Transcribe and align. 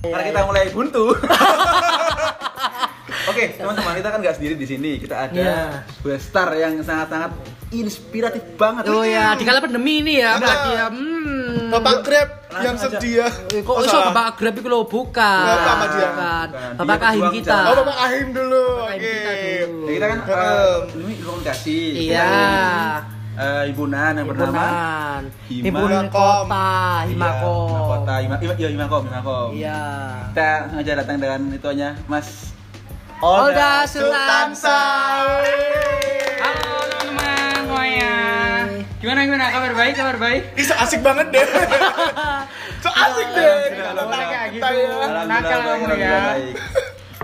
Karena 0.00 0.24
kita 0.26 0.40
mulai 0.42 0.70
buntu. 0.70 1.04
Oke, 3.30 3.52
teman-teman 3.52 3.94
kita 3.94 4.08
kan 4.08 4.18
nggak 4.18 4.34
sendiri 4.34 4.54
di 4.56 4.66
sini. 4.66 4.90
Kita 4.96 5.14
ada 5.20 5.30
Iya. 5.30 5.58
dua 6.00 6.16
star 6.16 6.48
yang 6.56 6.80
sangat-sangat 6.80 7.30
inspiratif 7.70 8.42
banget. 8.56 8.88
Oh 8.88 9.02
ya, 9.02 9.36
di 9.36 9.44
kala 9.44 9.60
pandemi 9.60 10.00
ini 10.00 10.18
ya. 10.18 10.36
Mbak 10.36 10.56
dia. 10.66 10.86
Hmm. 10.88 11.70
Bapak 11.70 11.96
Grab 12.02 12.28
yang 12.50 12.74
Langsung 12.74 12.92
sedia. 12.92 13.26
Eh, 13.52 13.62
Kok 13.62 13.72
Oh, 13.72 13.80
iso 13.80 13.92
salah. 13.92 14.10
Bapak 14.10 14.28
Grab 14.34 14.54
itu 14.56 14.66
lo 14.66 14.82
bukan. 14.82 15.44
Bapak 15.46 15.62
sama 15.62 15.86
dia. 15.86 16.08
Bukan. 16.08 16.48
Bapak 16.74 16.90
Dia 16.90 17.02
Kahim 17.04 17.24
kita. 17.30 17.58
Oh, 17.62 17.74
Bapak 17.78 17.96
Ahim 18.00 18.28
dulu. 18.32 18.64
Bapak 18.80 18.90
Oke. 18.90 18.90
Ahim 18.90 19.06
kita 19.06 19.30
dulu. 19.62 19.86
Ya, 19.86 19.92
kita 19.92 20.06
kan 20.06 20.18
Heeh. 20.24 20.74
eh, 20.90 20.98
ini 20.98 21.14
komunikasi. 21.20 21.78
Iya. 22.08 22.26
Eh, 22.26 22.92
Ibu 23.40 23.84
Nan 23.86 24.12
yang 24.14 24.26
bernama 24.28 24.64
Himpunan. 25.48 25.72
Hima- 25.72 25.80
Himakom. 25.80 26.44
kota, 26.44 26.68
Iya, 27.00 27.08
Himakom. 27.08 27.68
Kota 27.88 28.14
Hima, 28.18 28.36
Hima, 28.36 28.54
iya 28.54 28.68
Himakom, 28.68 29.02
Himakom. 29.06 29.48
Iya. 29.52 29.80
Kita 30.28 30.50
ngajak 30.70 30.94
datang 31.00 31.16
dengan 31.18 31.40
itunya 31.50 31.88
Mas 32.04 32.52
Olga 33.18 33.84
Sultansa. 33.84 34.80
Halo 36.36 36.68
teman-teman 36.86 37.52
semuanya. 37.58 38.14
Gimana 38.98 39.18
gimana 39.24 39.44
kabar 39.48 39.72
baik 39.74 39.94
kabar 39.94 40.16
baik? 40.16 40.42
Ih, 40.54 40.64
so 40.64 40.74
asik 40.74 41.00
banget 41.00 41.26
deh. 41.30 41.44
so 42.84 42.88
asik 42.88 43.28
deh. 43.30 43.52
Kayak 43.72 44.46
gitu. 44.52 44.68
ya. 44.68 45.24
Nakal 45.24 45.58
kamu 45.62 45.86
ya. 45.94 46.16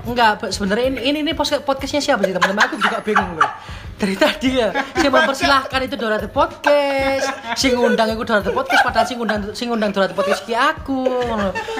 Enggak, 0.07 0.39
Pak, 0.39 0.51
sebenarnya 0.55 0.87
ini 0.87 1.01
ini, 1.03 1.19
ini 1.21 1.33
podcastnya 1.35 1.99
siapa 1.99 2.23
sih 2.23 2.33
teman-teman? 2.33 2.63
Aku 2.63 2.77
juga 2.79 3.03
bingung 3.03 3.35
loh. 3.35 3.51
Dari 3.97 4.13
tadi 4.13 4.61
ya, 4.61 4.69
saya 4.93 5.09
mempersilahkan 5.09 5.81
itu 5.83 5.97
Dorate 5.97 6.29
Podcast. 6.29 7.33
Sing 7.57 7.73
ngundang 7.73 8.13
aku 8.13 8.29
Dorate 8.29 8.53
Podcast, 8.53 8.85
padahal 8.85 9.09
sing 9.09 9.17
ngundang 9.17 9.41
sing 9.51 9.73
ngundang 9.73 9.89
Dorate 9.89 10.13
Podcast 10.13 10.45
ki 10.45 10.53
aku. 10.53 11.09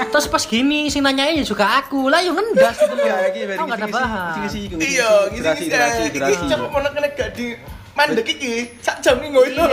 Terus 0.09 0.25
pas 0.25 0.41
gini 0.41 0.89
sing 0.89 1.05
nanyain 1.05 1.37
ya 1.37 1.45
juga 1.45 1.77
aku. 1.77 2.09
Lah 2.09 2.25
yo 2.25 2.33
ngendas 2.33 2.73
gitu 2.81 2.95
loh. 2.97 3.05
Ya, 3.05 3.17
iki 3.29 3.45
bari 3.45 3.59
Oh, 3.61 3.69
enggak 3.69 3.79
ada 3.79 3.89
bahan. 3.91 4.33
ngisi- 4.41 4.65
ngisi- 4.65 4.77
ngisi- 4.81 4.97
Iya, 4.97 5.11
ngisi- 5.29 6.33
Iki 6.33 6.45
coba 6.49 6.65
mau 6.67 6.81
kena 6.89 7.09
gak 7.13 7.31
di 7.37 7.47
mandek 7.93 8.29
iki 8.31 8.55
sak 8.81 8.97
jam 9.01 9.21
nih 9.21 9.29
ngono. 9.31 9.65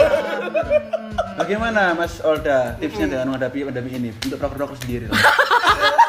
Bagaimana 1.40 1.96
Mas 1.96 2.20
Olda 2.20 2.76
tipsnya 2.76 3.08
dengan 3.08 3.32
menghadapi 3.32 3.64
pandemi 3.64 3.90
ini 3.96 4.10
untuk 4.14 4.36
proker-proker 4.36 4.76
sendiri? 4.84 5.08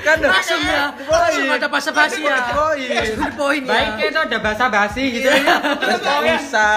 kan 0.00 0.16
langsung 0.22 0.60
ya. 0.64 0.84
Langsung 0.96 1.46
ada 1.52 1.68
basa-basi 1.68 2.20
ya. 2.24 2.36
Poin. 2.54 2.88
Poin 3.36 3.62
ya. 3.62 3.70
Baiknya 3.70 4.06
itu 4.08 4.20
ada 4.24 4.38
bahasa 4.40 4.64
basi 4.72 5.04
gitu 5.20 5.28
Iya. 5.28 5.42
ya. 5.44 5.56
Terus 5.76 6.00
nggak 6.00 6.18
usah. 6.40 6.72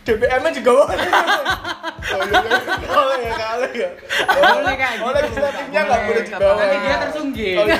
DBM-nya 0.00 0.50
juga 0.56 0.70
boleh. 0.80 0.96
Oh 2.10 2.24
iya, 2.24 2.38
iya. 2.40 2.88
boleh 2.88 3.18
ya 3.20 3.34
kali 3.36 3.68
ya. 3.76 3.90
Boleh 4.26 4.74
gitu. 4.74 4.96
Boleh 5.04 5.20
legislatifnya 5.22 5.80
nggak 5.86 6.00
boleh 6.08 6.22
dibawa. 6.24 6.52
Nanti 6.56 6.76
dia 6.80 6.96
tersungging. 7.04 7.56
Oh 7.60 7.66
iya. 7.68 7.78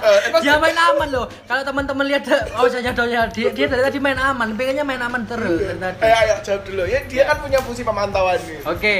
Eh, 0.00 0.18
Dia 0.40 0.56
main 0.56 0.72
aman 0.72 1.08
loh. 1.12 1.26
Kalau 1.44 1.62
teman-teman 1.62 2.04
lihat 2.08 2.24
oh 2.56 2.64
saya 2.72 2.96
dia, 3.28 3.52
dia 3.52 3.66
dari 3.68 3.82
tadi 3.84 3.98
main 4.00 4.16
aman, 4.16 4.56
pengennya 4.56 4.80
main 4.80 4.96
aman 5.04 5.28
terus 5.28 5.60
tadi. 5.76 6.00
Eh 6.00 6.14
ayo 6.24 6.34
jawab 6.40 6.62
dulu 6.64 6.82
ya. 6.88 7.00
Dia 7.04 7.22
kan 7.28 7.36
punya 7.44 7.58
fungsi 7.60 7.84
pemantauan 7.84 8.40
nih. 8.48 8.60
Oke, 8.64 8.98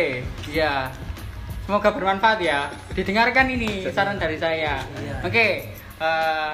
ya. 0.53 0.93
Semoga 1.71 1.95
bermanfaat 1.95 2.43
ya. 2.43 2.67
Didengarkan 2.91 3.47
ini 3.47 3.87
saran 3.87 4.19
dari 4.19 4.35
saya. 4.35 4.83
Iya. 4.91 5.23
Oke, 5.23 5.71
eh, 6.03 6.53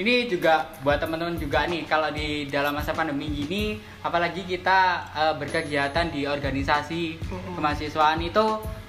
ini 0.00 0.24
juga 0.24 0.72
buat 0.80 0.96
teman-teman 0.96 1.36
juga 1.36 1.68
nih 1.68 1.84
kalau 1.84 2.08
di 2.08 2.48
dalam 2.48 2.72
masa 2.72 2.96
pandemi 2.96 3.28
gini, 3.28 3.76
apalagi 4.00 4.40
kita 4.42 5.04
eh, 5.12 5.34
berkegiatan 5.36 6.08
di 6.08 6.24
organisasi 6.24 7.20
kemahasiswaan 7.52 8.24
itu 8.24 8.40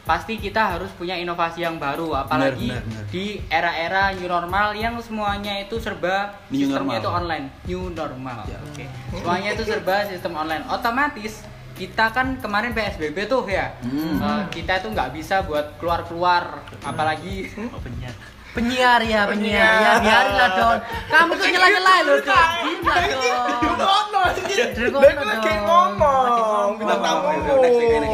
pasti 0.07 0.39
kita 0.39 0.79
harus 0.79 0.87
punya 0.95 1.19
inovasi 1.19 1.59
yang 1.59 1.75
baru 1.75 2.15
apalagi 2.15 2.71
Benar, 2.71 2.79
benar, 2.79 3.03
benar. 3.03 3.11
di 3.11 3.25
era-era 3.49 4.03
new 4.13 4.29
normal 4.29 4.67
yang 4.73 4.95
semuanya 5.01 5.59
itu 5.59 5.75
serba 5.75 6.29
New 6.47 6.61
sistemnya 6.61 6.77
normal. 6.77 7.01
itu 7.01 7.09
online 7.11 7.45
new 7.65 7.83
normal 7.89 8.39
Ya. 8.45 8.61
oke 8.61 8.85
semuanya 9.11 9.49
itu 9.51 9.63
serba 9.65 10.05
sistem 10.05 10.37
online 10.37 10.61
otomatis 10.69 11.41
kita 11.75 12.05
kan 12.09 12.39
kemarin 12.39 12.71
psbb 12.71 13.27
tuh 13.27 13.43
ya 13.45 13.75
Hmm. 13.83 14.17
Eh, 14.17 14.43
kita 14.49 14.79
tuh 14.79 14.89
nggak 14.89 15.11
bisa 15.11 15.43
buat 15.43 15.75
keluar 15.77 16.07
keluar 16.07 16.43
apalagi 16.81 17.51
Penyiar 18.55 19.03
ya, 19.03 19.27
penyiar 19.27 19.83
ya, 19.83 19.91
biarinlah 19.99 20.49
Don. 20.55 20.77
Kamu 21.11 21.35
tuh 21.35 21.43
nyela-nyela 21.43 21.95
loh 22.07 22.17
Don. 22.23 22.47
Diamlah 22.63 22.99
Don. 23.03 23.75
Ngono 23.75 24.21
iki. 24.31 24.53
Dari 24.55 24.71
Dia 24.79 24.87
ngono 24.95 25.21
lagi 25.27 25.51
dong. 25.51 25.63
ngomong. 25.67 26.69
Ngomong, 26.79 26.99
tamu. 27.03 27.51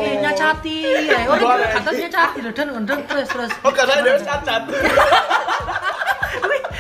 Eh 0.02 0.18
nyacati, 0.18 0.78
ya. 1.06 1.30
Oh, 1.30 1.38
ini 1.38 1.66
katanya 1.78 2.00
nyacati 2.10 2.38
loh 2.42 2.52
Don, 2.58 2.68
Don 2.90 3.00
terus 3.06 3.30
terus. 3.30 3.54
Oh 3.62 3.70
karena 3.70 4.02
dia 4.02 4.18
cacat. 4.18 4.62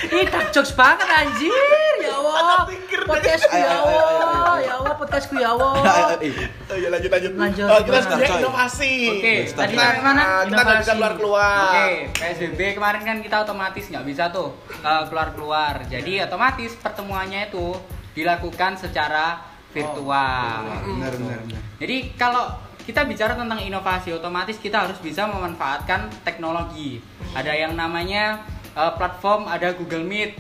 Ini 0.02 0.26
dark 0.34 0.50
jokes 0.50 0.74
banget 0.74 1.06
anjir. 1.06 1.54
Ya 2.02 2.18
Allah. 2.18 2.66
Deh. 3.12 3.20
Podcastku 3.20 3.56
ya 3.56 3.68
ayo, 3.68 3.82
Allah. 3.84 4.56
Ya 4.62 4.74
Allah, 4.80 4.94
podcastku 4.96 5.36
ya 5.36 5.50
Allah. 5.52 5.74
ayo. 6.24 6.34
Oh 6.72 6.78
iya 6.80 6.90
lanjut 6.90 7.12
lanjut. 7.12 7.32
Lanjut. 7.36 7.68
Oh, 7.68 7.80
kita 7.84 7.98
sebenarnya 8.08 8.30
Coy. 8.32 8.42
inovasi. 8.42 8.94
Oke, 9.12 9.34
tadi 9.52 9.74
Kita, 9.76 9.86
mana? 10.00 10.24
kita 10.48 10.62
nggak 10.64 10.80
bisa 10.80 10.94
keluar 10.96 11.14
keluar. 11.20 11.72
Oke, 11.76 11.90
PSBB 12.16 12.60
kemarin 12.80 13.02
kan 13.04 13.18
kita 13.20 13.36
otomatis 13.44 13.84
nggak 13.92 14.06
bisa 14.08 14.24
tuh 14.32 14.50
eh, 14.80 15.04
keluar-keluar. 15.12 15.74
Jadi 15.92 16.14
otomatis 16.24 16.72
pertemuannya 16.80 17.52
itu 17.52 17.76
dilakukan 18.16 18.80
secara 18.80 19.44
virtual. 19.72 20.60
Benar, 20.84 21.12
benar, 21.16 21.40
benar. 21.48 21.62
Jadi 21.80 21.98
kalau 22.16 22.52
kita 22.82 23.06
bicara 23.06 23.38
tentang 23.38 23.62
inovasi, 23.62 24.10
otomatis 24.16 24.58
kita 24.58 24.88
harus 24.88 24.98
bisa 25.00 25.28
memanfaatkan 25.30 26.12
teknologi. 26.24 27.04
Ada 27.36 27.52
yang 27.56 27.76
namanya 27.76 28.44
eh, 28.72 28.92
platform, 28.96 29.52
ada 29.52 29.76
Google 29.76 30.04
Meet, 30.08 30.40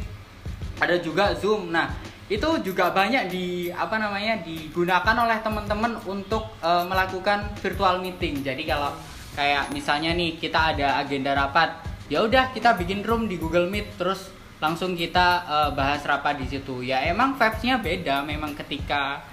ada 0.79 0.95
juga 0.99 1.35
Zoom. 1.37 1.69
Nah, 1.71 2.10
itu 2.31 2.49
juga 2.63 2.95
banyak 2.95 3.27
di 3.27 3.67
apa 3.75 3.99
namanya 3.99 4.39
digunakan 4.39 5.15
oleh 5.19 5.43
teman-teman 5.43 5.99
untuk 6.07 6.55
eh, 6.63 6.83
melakukan 6.87 7.51
virtual 7.59 7.99
meeting. 7.99 8.39
Jadi 8.39 8.63
kalau 8.63 8.95
kayak 9.35 9.75
misalnya 9.75 10.15
nih 10.15 10.39
kita 10.39 10.71
ada 10.71 11.03
agenda 11.03 11.35
rapat, 11.35 11.75
ya 12.07 12.23
udah 12.23 12.55
kita 12.55 12.79
bikin 12.79 13.03
room 13.03 13.27
di 13.27 13.35
Google 13.35 13.67
Meet 13.67 13.99
terus 13.99 14.31
langsung 14.63 14.95
kita 14.95 15.43
eh, 15.43 15.69
bahas 15.75 15.99
rapat 16.07 16.39
di 16.39 16.47
situ. 16.47 16.79
Ya 16.79 17.03
emang 17.03 17.35
vibes-nya 17.35 17.83
beda 17.83 18.23
memang 18.23 18.55
ketika 18.55 19.27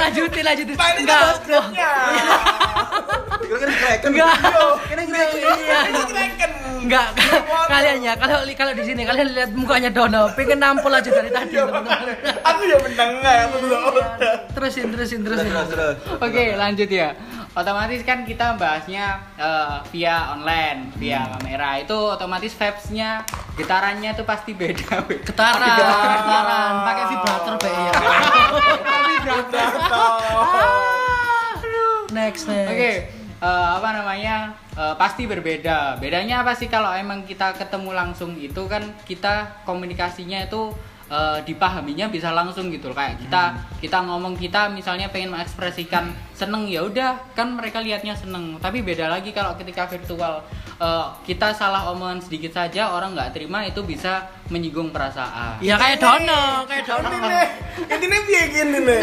Lanjutin, 0.00 0.42
lanjutin. 0.44 0.76
Pak 0.76 0.88
ini 0.90 1.00
Enggak. 1.04 1.22
skripnya. 1.40 1.90
Kira 3.40 3.66
kan. 3.76 3.98
Enggak. 4.06 4.34
Iya. 4.40 5.78
Ini 5.90 6.02
Kraken. 6.06 6.50
Enggak, 6.80 7.12
kalian 7.68 8.00
ya 8.00 8.16
kalau 8.16 8.40
kalau 8.56 8.72
di 8.72 8.82
sini 8.88 9.04
kalian 9.04 9.36
lihat 9.36 9.50
mukanya 9.52 9.92
Dono, 9.92 10.32
pengen 10.32 10.64
nampol 10.64 10.88
aja 10.88 11.12
dari 11.12 11.28
tadi 11.28 11.52
Iya, 11.52 11.68
teman-teman. 11.68 12.08
Aku 12.40 12.60
ya 12.64 12.76
mendengar 12.80 13.36
aku 13.46 13.56
tuh. 13.60 13.70
Terusin, 14.56 14.86
terusin, 14.88 15.20
Terus, 15.20 15.44
terusin. 15.44 15.52
terus, 15.52 15.68
terus. 15.68 15.96
Oke, 16.16 16.56
lanjut 16.56 16.88
ya. 16.88 17.12
Otomatis 17.50 18.06
kan 18.06 18.22
kita 18.22 18.54
bahasnya 18.54 19.18
eh, 19.34 19.76
via 19.90 20.38
online, 20.38 20.94
via 20.94 21.26
kamera. 21.34 21.82
Itu 21.82 22.14
otomatis 22.14 22.54
vibes-nya, 22.54 23.26
getarannya 23.58 24.14
tuh 24.14 24.22
pasti 24.22 24.54
beda. 24.54 25.02
Getaran, 25.26 25.58
getaran, 25.58 26.74
pakai 26.86 27.04
vibrator 27.10 27.54
be 27.58 27.70
ya. 27.74 27.92
Next, 32.14 32.46
next. 32.46 32.70
Oke, 32.70 32.92
eh, 33.42 33.66
apa 33.74 33.88
namanya? 33.98 34.54
eh, 34.80 34.94
pasti 34.94 35.26
berbeda. 35.26 35.98
Bedanya 35.98 36.46
apa 36.46 36.54
sih 36.54 36.70
kalau 36.70 36.94
emang 36.94 37.26
kita 37.26 37.52
ketemu 37.58 37.90
langsung 37.92 38.38
itu 38.38 38.62
kan 38.70 38.82
kita 39.04 39.66
komunikasinya 39.66 40.46
itu 40.46 40.70
eh, 41.10 41.38
dipahaminya 41.44 42.08
bisa 42.08 42.30
langsung 42.30 42.70
gitu. 42.70 42.94
Kayak 42.94 43.20
kita 43.20 43.42
kita 43.82 43.98
ngomong 44.06 44.38
kita 44.38 44.70
misalnya 44.70 45.10
pengen 45.10 45.34
mengekspresikan 45.34 46.14
seneng 46.32 46.70
ya 46.70 46.86
udah 46.86 47.18
kan 47.36 47.52
mereka 47.52 47.82
lihatnya 47.82 48.16
seneng. 48.16 48.56
Tapi 48.62 48.80
beda 48.80 49.10
lagi 49.10 49.34
kalau 49.34 49.58
ketika 49.58 49.90
virtual 49.90 50.46
eh, 50.80 51.06
kita 51.26 51.52
salah 51.52 51.90
omongan 51.92 52.22
sedikit 52.22 52.54
saja 52.54 52.94
orang 52.94 53.12
nggak 53.12 53.34
terima 53.36 53.66
itu 53.66 53.82
bisa 53.84 54.39
menyinggung 54.50 54.90
perasaan. 54.90 55.62
Ya 55.62 55.78
kayak 55.78 55.98
Dono, 55.98 56.66
kayak 56.66 56.84
Dono. 56.84 57.06
Intinya, 57.06 57.42
intinya 57.86 58.18
piye 58.26 58.42
gini 58.50 58.78
nih. 58.82 59.02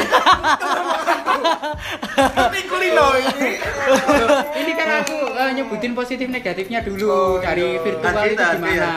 Tapi 2.30 2.60
kulino 2.68 3.08
ini. 3.16 3.52
Ini 4.58 4.72
kan 4.74 4.90
aku 5.02 5.18
eh, 5.32 5.52
nyebutin 5.56 5.94
positif 5.94 6.28
negatifnya 6.28 6.80
dulu 6.82 7.08
Oh, 7.08 7.34
dari 7.40 7.64
iya. 7.74 7.82
virtual 7.82 8.12
Hargai 8.12 8.30
itu 8.30 8.44
gimana. 8.44 8.92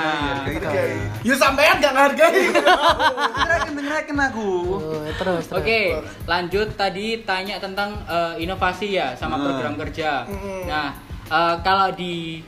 Ya 1.20 1.34
sampean 1.36 1.76
gak 1.78 1.94
ngargai. 1.94 2.44
Kraken, 2.50 3.74
Kraken 3.78 4.18
aku. 4.20 4.50
Oh, 4.72 5.02
terus, 5.14 5.46
terus. 5.46 5.54
Oke, 5.54 5.80
lanjut 6.26 6.68
tadi 6.74 7.22
tanya 7.22 7.56
tentang 7.56 7.94
eh, 8.04 8.42
inovasi 8.42 8.98
ya 8.98 9.14
sama 9.14 9.36
Hmm. 9.36 9.44
program 9.46 9.74
kerja. 9.78 10.26
Hmm. 10.26 10.64
Nah, 10.66 10.88
eh, 11.24 11.54
kalau 11.62 11.88
di 11.92 12.42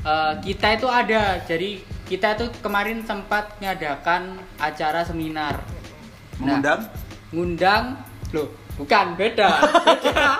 eh, 0.00 0.32
kita 0.40 0.78
itu 0.78 0.86
ada, 0.86 1.42
jadi 1.42 1.82
kita 2.10 2.34
tuh 2.34 2.50
kemarin 2.58 3.06
sempat 3.06 3.54
ngadakan 3.62 4.34
acara 4.58 5.06
seminar. 5.06 5.62
Nah, 6.42 6.58
Mengundang 6.58 6.80
ngundang 7.30 7.84
Loh, 8.30 8.46
bukan 8.74 9.14
beda. 9.14 9.58
Beda. 9.86 10.30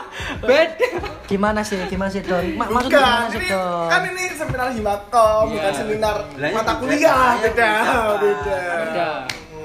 Beda. 0.43 0.87
Gimana 1.27 1.59
sih? 1.63 1.79
Gimana 1.87 2.07
sih, 2.07 2.23
Don? 2.23 2.55
Ma 2.55 2.67
maksudnya 2.67 2.99
Bukan, 2.99 3.03
gimana 3.03 3.27
sih, 3.27 3.39
ini, 3.39 3.49
Don? 3.51 3.89
kan 3.91 4.03
ini 4.07 4.25
seminar 4.31 4.69
himakom, 4.71 5.45
Iya. 5.47 5.55
bukan 5.59 5.73
seminar 5.75 6.15
Lah, 6.39 6.49
ini 6.51 6.55
mata 6.55 6.73
beda, 6.73 6.81
kuliah, 6.81 7.11
saya 7.11 7.43
beda, 7.43 7.71
beda. 8.15 8.59
Beda. 8.79 9.09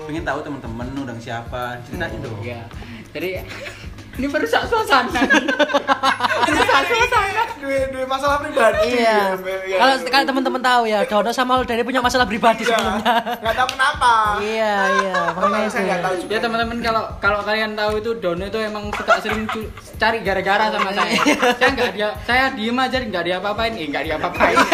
Pengen 0.06 0.24
tahu 0.26 0.40
teman-teman 0.42 0.88
undang 0.96 1.20
siapa? 1.22 1.78
Ceritain 1.86 2.18
dong. 2.18 2.38
Iya. 2.42 2.62
Jadi 3.14 3.30
ini 4.16 4.28
merusak 4.28 4.64
suasana. 4.66 5.12
merusak 6.48 6.82
suasana. 6.88 7.44
Dua, 7.60 7.80
dua 7.92 8.06
masalah 8.08 8.38
pribadi. 8.40 9.02
Iya. 9.02 9.36
ya. 9.68 9.78
Kalau 9.78 9.96
kalau 10.08 10.26
teman-teman 10.30 10.62
tahu 10.62 10.82
ya, 10.88 11.00
Dono 11.04 11.32
sama 11.34 11.60
Holdari 11.60 11.84
punya 11.84 12.00
masalah 12.00 12.24
pribadi 12.24 12.64
Iya. 12.64 12.72
sebelumnya. 12.72 13.14
Nggak 13.42 13.56
tahu 13.58 13.68
kenapa. 13.76 14.14
Iya, 14.40 14.76
iya. 15.02 15.16
Makanya 15.36 15.60
itu. 15.60 15.74
saya 15.74 15.84
nggak 15.84 16.02
tahu 16.02 16.14
juga. 16.24 16.32
Ya 16.32 16.40
teman-teman 16.40 16.78
kalau 16.80 17.04
kalau 17.20 17.40
kalian 17.44 17.72
tahu 17.76 17.92
itu 18.00 18.12
Dono 18.22 18.44
itu 18.46 18.60
emang 18.62 18.84
suka 18.96 19.14
sering 19.20 19.44
cari 19.98 20.18
gara-gara 20.24 20.66
sama 20.72 20.90
saya. 20.94 21.12
saya 21.60 21.70
nggak 21.76 21.92
dia 21.92 22.08
saya 22.24 22.44
diem 22.54 22.78
aja 22.78 22.98
nggak 23.02 23.24
dia 23.26 23.36
apa-apain, 23.42 23.74
eh 23.76 23.88
nggak 23.90 24.04
dia 24.06 24.16
apa-apain. 24.16 24.56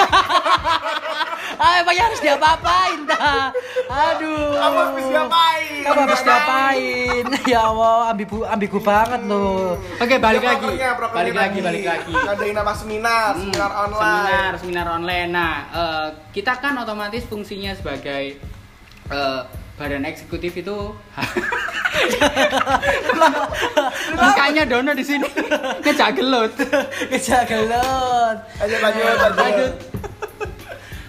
Ah, 1.62 1.78
emangnya 1.78 2.10
harus 2.10 2.22
diapa-apain 2.26 3.06
dah. 3.06 3.54
Aduh. 3.92 4.56
Kamu 4.56 4.78
habis 4.88 5.06
diapain? 5.06 5.84
Kamu 5.84 6.00
habis 6.00 6.22
diapain? 6.24 7.24
ya 7.52 7.62
Allah, 7.66 7.98
ambigu 8.10 8.38
ambigu 8.46 8.80
banget 8.80 9.22
loh. 9.28 9.76
Oke, 10.00 10.16
balik 10.16 10.42
Ya, 10.42 10.50
lagi. 10.56 10.64
prokernya, 10.64 11.12
Balik 11.12 11.36
lagi, 11.36 11.60
balik 11.60 11.84
lagi. 11.84 12.14
Ngadain 12.14 12.56
nama 12.56 12.72
seminar, 12.72 13.32
Hmm, 13.36 13.52
seminar 13.52 13.72
online. 13.76 14.00
Seminar, 14.00 14.52
seminar 14.58 14.88
online. 14.90 15.30
Nah, 15.30 15.54
eh, 15.70 16.08
kita 16.32 16.56
kan 16.58 16.74
otomatis 16.78 17.28
fungsinya 17.28 17.76
sebagai 17.76 18.40
eh, 19.12 19.42
badan 19.76 20.06
eksekutif 20.06 20.56
itu 20.56 20.78
Mukanya 24.14 24.64
Dono 24.64 24.92
di 24.94 25.04
sini 25.04 25.28
ngejak 25.82 26.10
gelut. 26.16 26.54
Kejagelan. 27.10 28.36
Lanjut, 28.58 28.80
lanjut, 28.80 29.34
lanjut. 29.36 29.74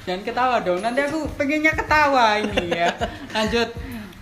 Jangan 0.02 0.22
ketawa 0.26 0.56
dong, 0.66 0.82
nanti 0.82 1.00
aku 1.06 1.30
pengennya 1.38 1.72
ketawa 1.78 2.42
ini 2.42 2.74
ya. 2.74 2.90
Lanjut. 3.30 3.70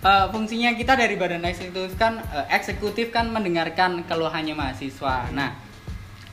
Eh, 0.01 0.25
fungsinya 0.33 0.73
kita 0.73 0.97
dari 0.97 1.13
badan 1.13 1.45
eksekutif 1.45 1.93
kan 1.93 2.17
eh, 2.33 2.45
eksekutif 2.57 3.13
kan 3.13 3.29
mendengarkan 3.29 4.01
keluhannya 4.09 4.57
mahasiswa. 4.57 5.29
Nah, 5.29 5.53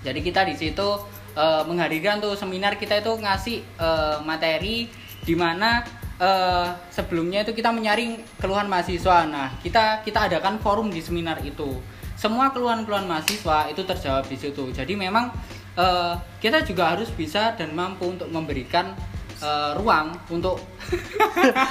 jadi 0.01 0.25
kita 0.25 0.49
di 0.49 0.57
situ 0.57 0.89
eh, 1.37 1.63
menghadirkan 1.69 2.17
tuh 2.17 2.33
seminar 2.33 2.81
kita 2.81 3.05
itu 3.05 3.13
ngasih 3.21 3.61
eh, 3.61 4.17
materi 4.25 4.89
di 5.21 5.35
mana 5.37 5.85
eh, 6.17 6.69
sebelumnya 6.89 7.45
itu 7.45 7.53
kita 7.53 7.69
menyaring 7.69 8.41
keluhan 8.41 8.73
mahasiswa. 8.73 9.29
Nah, 9.29 9.53
kita 9.61 10.01
kita 10.01 10.33
adakan 10.33 10.57
forum 10.65 10.89
di 10.89 11.05
seminar 11.05 11.45
itu. 11.45 11.77
Semua 12.17 12.49
keluhan-keluhan 12.57 13.05
mahasiswa 13.05 13.69
itu 13.69 13.85
terjawab 13.85 14.25
di 14.33 14.37
situ. 14.41 14.65
Jadi 14.73 14.97
memang 14.97 15.29
eh, 15.77 16.17
kita 16.41 16.65
juga 16.65 16.97
harus 16.97 17.13
bisa 17.13 17.53
dan 17.53 17.77
mampu 17.77 18.17
untuk 18.17 18.33
memberikan 18.33 18.97
eh, 19.43 19.71
ruang 19.79 20.15
untuk 20.31 20.59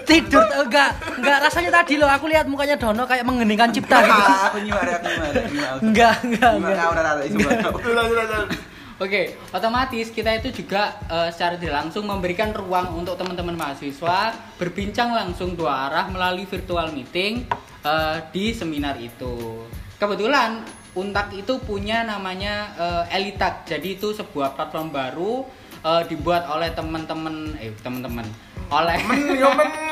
Tidur 0.05 0.43
tuh, 0.47 0.63
enggak, 0.63 0.91
enggak 1.19 1.37
rasanya 1.43 1.71
tadi 1.81 1.99
loh 1.99 2.09
aku 2.09 2.25
lihat 2.29 2.45
mukanya 2.47 2.77
Dono 2.79 3.03
kayak 3.03 3.25
mengeningkan 3.25 3.69
cipta 3.73 3.99
gitu. 4.05 4.21
aku 4.47 4.57
aku. 5.75 5.81
Enggak, 5.85 6.15
enggak, 6.23 6.51
enggak. 6.61 6.73
Oke, 8.95 9.35
otomatis 9.51 10.07
kita 10.07 10.39
itu 10.39 10.63
juga 10.63 10.95
eh, 11.11 11.27
secara 11.35 11.59
tidak 11.59 11.83
langsung 11.83 12.07
memberikan 12.07 12.55
ruang 12.55 12.95
untuk 12.95 13.19
teman-teman 13.19 13.59
mahasiswa 13.59 14.31
berbincang 14.55 15.11
langsung 15.11 15.51
dua 15.59 15.91
arah 15.91 16.07
melalui 16.07 16.47
virtual 16.47 16.95
meeting 16.95 17.43
eh, 17.83 18.17
di 18.31 18.55
seminar 18.55 18.95
itu. 18.95 19.67
Kebetulan 19.99 20.63
Untak 20.95 21.35
itu 21.35 21.59
punya 21.59 22.01
namanya 22.01 22.71
eh, 22.75 23.15
Elitak. 23.19 23.67
Jadi 23.67 23.99
itu 23.99 24.15
sebuah 24.15 24.55
platform 24.55 24.89
baru 24.89 25.43
eh, 25.81 26.03
dibuat 26.07 26.47
oleh 26.47 26.71
teman-teman 26.71 27.53
eh 27.59 27.75
teman-teman 27.83 28.23
oleh. 28.65 28.97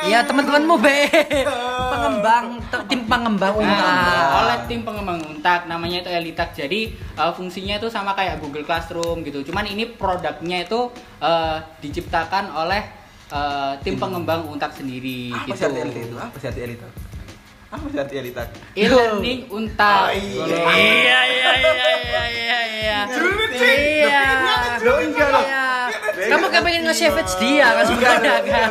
Iya 0.04 0.20
teman-temanmu 0.28 0.84
be 0.84 1.08
pengembang 1.94 2.60
tim 2.92 3.08
pengembang 3.08 3.56
Nah, 3.56 3.64
unta. 3.64 3.94
oleh 4.44 4.58
tim 4.68 4.84
pengembang 4.84 5.20
untak 5.24 5.64
namanya 5.64 6.04
itu 6.04 6.10
Elitak 6.12 6.52
jadi 6.52 6.92
uh, 7.16 7.32
fungsinya 7.32 7.80
itu 7.80 7.88
sama 7.88 8.12
kayak 8.12 8.44
Google 8.44 8.68
Classroom 8.68 9.24
gitu 9.24 9.48
cuman 9.48 9.64
ini 9.64 9.96
produknya 9.96 10.68
itu 10.68 10.92
uh, 11.24 11.58
diciptakan 11.80 12.52
oleh 12.52 12.84
uh, 13.32 13.80
tim 13.80 13.96
pengembang 13.96 14.44
untak 14.44 14.76
sendiri 14.76 15.32
Apa 15.32 15.56
gitu 15.56 15.72
sih 15.72 16.04
itu? 16.04 16.18
Apa 16.20 16.36
sih 16.36 16.48
arti 16.52 16.62
elita? 16.62 16.88
Apa 17.74 17.86
sih 17.88 17.98
arti 17.98 18.16
elita? 18.16 18.44
e-learning 18.74 19.50
untak 19.50 20.06
Oh, 20.06 20.14
iya. 20.14 20.46
Iya 20.46 21.20
iya 21.26 21.52
iya 21.52 21.52
iya 21.58 22.24
iya 22.30 22.60
iya. 22.62 23.00
Iya. 23.56 24.26
Enggak 24.84 25.28
loh. 25.28 25.42
Iya. 25.42 25.66
Kamu 26.30 26.46
kayak 26.48 26.64
pengen 26.64 26.82
nge-savage 26.86 27.34
dia 27.38 27.68
kan 27.72 27.84
sebenarnya 27.84 28.36
kan. 28.46 28.70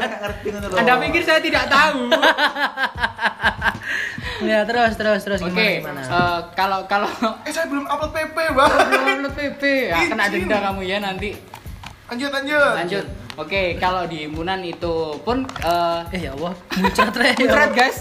anda 0.76 0.93
pikir 1.00 1.22
saya 1.22 1.40
tidak 1.40 1.66
tahu 1.66 2.06
Ya 4.43 4.62
terus 4.64 4.94
terus 4.94 5.22
terus 5.22 5.38
gimana 5.40 5.70
gimana. 5.78 6.00
uh, 6.05 6.38
kalau 6.52 6.82
kalau 6.87 7.06
Eh, 7.46 7.50
saya 7.50 7.66
belum 7.66 7.87
upload 7.87 8.10
PP, 8.10 8.37
Bang. 8.52 8.70
belum 8.88 9.02
upload 9.16 9.34
PP 9.37 9.62
ya 9.87 9.98
kena 10.05 10.25
denda 10.26 10.58
kamu 10.60 10.81
ya 10.82 10.98
nanti 10.98 11.31
Lanjut, 12.08 12.31
lanjut. 12.31 12.72
lanjut 12.76 13.05
oke 13.34 13.62
kalau 13.76 14.05
di 14.05 14.25
himpunan 14.25 14.61
itu 14.61 14.94
pun 15.20 15.43
uh, 15.61 16.05
Eh 16.08 16.20
ya 16.20 16.32
Allah, 16.32 16.52
muncrat 16.75 17.14
re. 17.14 17.32
muncrat 17.40 17.70
guys 17.73 17.99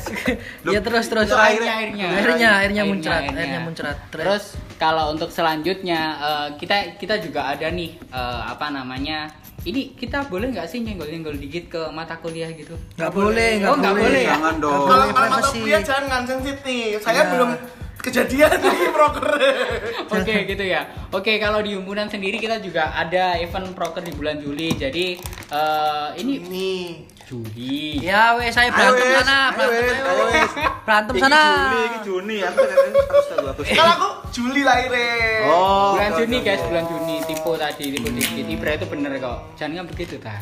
Ya 0.63 0.79
terus 0.79 1.05
terus. 1.05 1.25
Itu 1.25 1.35
airnya 1.35 1.73
airnya 1.77 2.07
Airnya 2.13 2.49
airnya 2.57 2.83
muncrat, 2.83 3.21
airnya 3.25 3.59
muncrat. 3.59 3.97
terus 4.09 4.43
kalau 4.75 5.09
untuk 5.09 5.29
selanjutnya 5.29 5.99
eh, 6.17 6.47
kita 6.57 6.97
kita 6.97 7.15
juga 7.17 7.47
ada 7.47 7.69
nih 7.69 7.95
eh, 8.03 8.41
apa 8.45 8.69
namanya 8.69 9.29
ini 9.61 9.93
kita 9.93 10.25
boleh 10.25 10.49
nggak 10.49 10.65
sih 10.65 10.81
nyenggol 10.81 11.05
nyenggol 11.05 11.37
dikit 11.37 11.69
ke 11.69 11.81
mata 11.91 12.17
kuliah 12.17 12.49
gitu 12.49 12.73
Nggak 12.97 13.11
boleh, 13.11 13.61
Oh, 13.63 13.77
nggak 13.77 13.93
boleh 13.95 14.21
ya? 14.23 14.33
Jangan 14.33 14.55
dong. 14.57 14.73
Nggak 14.73 14.89
Kalau 14.89 15.05
boleh, 15.05 15.13
kalau 15.13 15.29
mata 15.29 15.49
kuliah 15.53 15.81
jangan 15.81 16.21
sensitif. 16.25 16.95
Saya 16.99 17.13
Iya. 17.15 17.29
belum 17.29 17.49
kejadian 18.01 18.57
nih 18.57 18.89
broker. 18.89 19.25
Oke 20.09 20.35
gitu 20.49 20.63
ya. 20.65 20.89
Oke 21.13 21.37
kalau 21.37 21.61
di 21.61 21.77
himpunan 21.77 22.09
sendiri 22.09 22.41
kita 22.41 22.57
juga 22.59 22.91
ada 22.91 23.37
event 23.37 23.71
proker 23.77 24.01
di 24.01 24.11
bulan 24.11 24.41
Juli. 24.41 24.73
Jadi 24.75 25.21
eh, 25.53 26.07
ini 26.19 26.33
Ini. 26.41 26.73
Juli. 27.31 28.03
Ya 28.03 28.35
wes 28.35 28.51
saya 28.51 28.67
berantem 28.75 29.07
Ayo, 29.07 29.23
sana, 29.23 29.55
Ayo, 29.55 29.55
berantem 29.55 30.03
ayo. 30.03 30.03
Ayo, 30.03 30.23
wes. 30.35 30.51
Berantem 30.83 31.15
sana. 31.15 31.41
Juni, 31.47 31.79
iki 31.87 31.99
Juni. 32.03 32.37
Aku. 32.43 32.59
Kalau 33.71 33.91
aku 33.95 34.09
Juli 34.35 34.61
lahirnya. 34.67 35.47
Oh. 35.47 35.95
bulan 35.95 36.11
Juni 36.19 36.37
guys, 36.43 36.59
bulan 36.67 36.85
Juni 36.91 37.15
tipe 37.23 37.51
tadi 37.55 37.85
tipe 37.95 38.09
dikit. 38.11 38.45
Ibra 38.51 38.71
itu 38.75 38.85
bener 38.91 39.11
kok. 39.23 39.37
Jangan 39.55 39.79
kan 39.79 39.85
begitu 39.87 40.15
ta. 40.19 40.35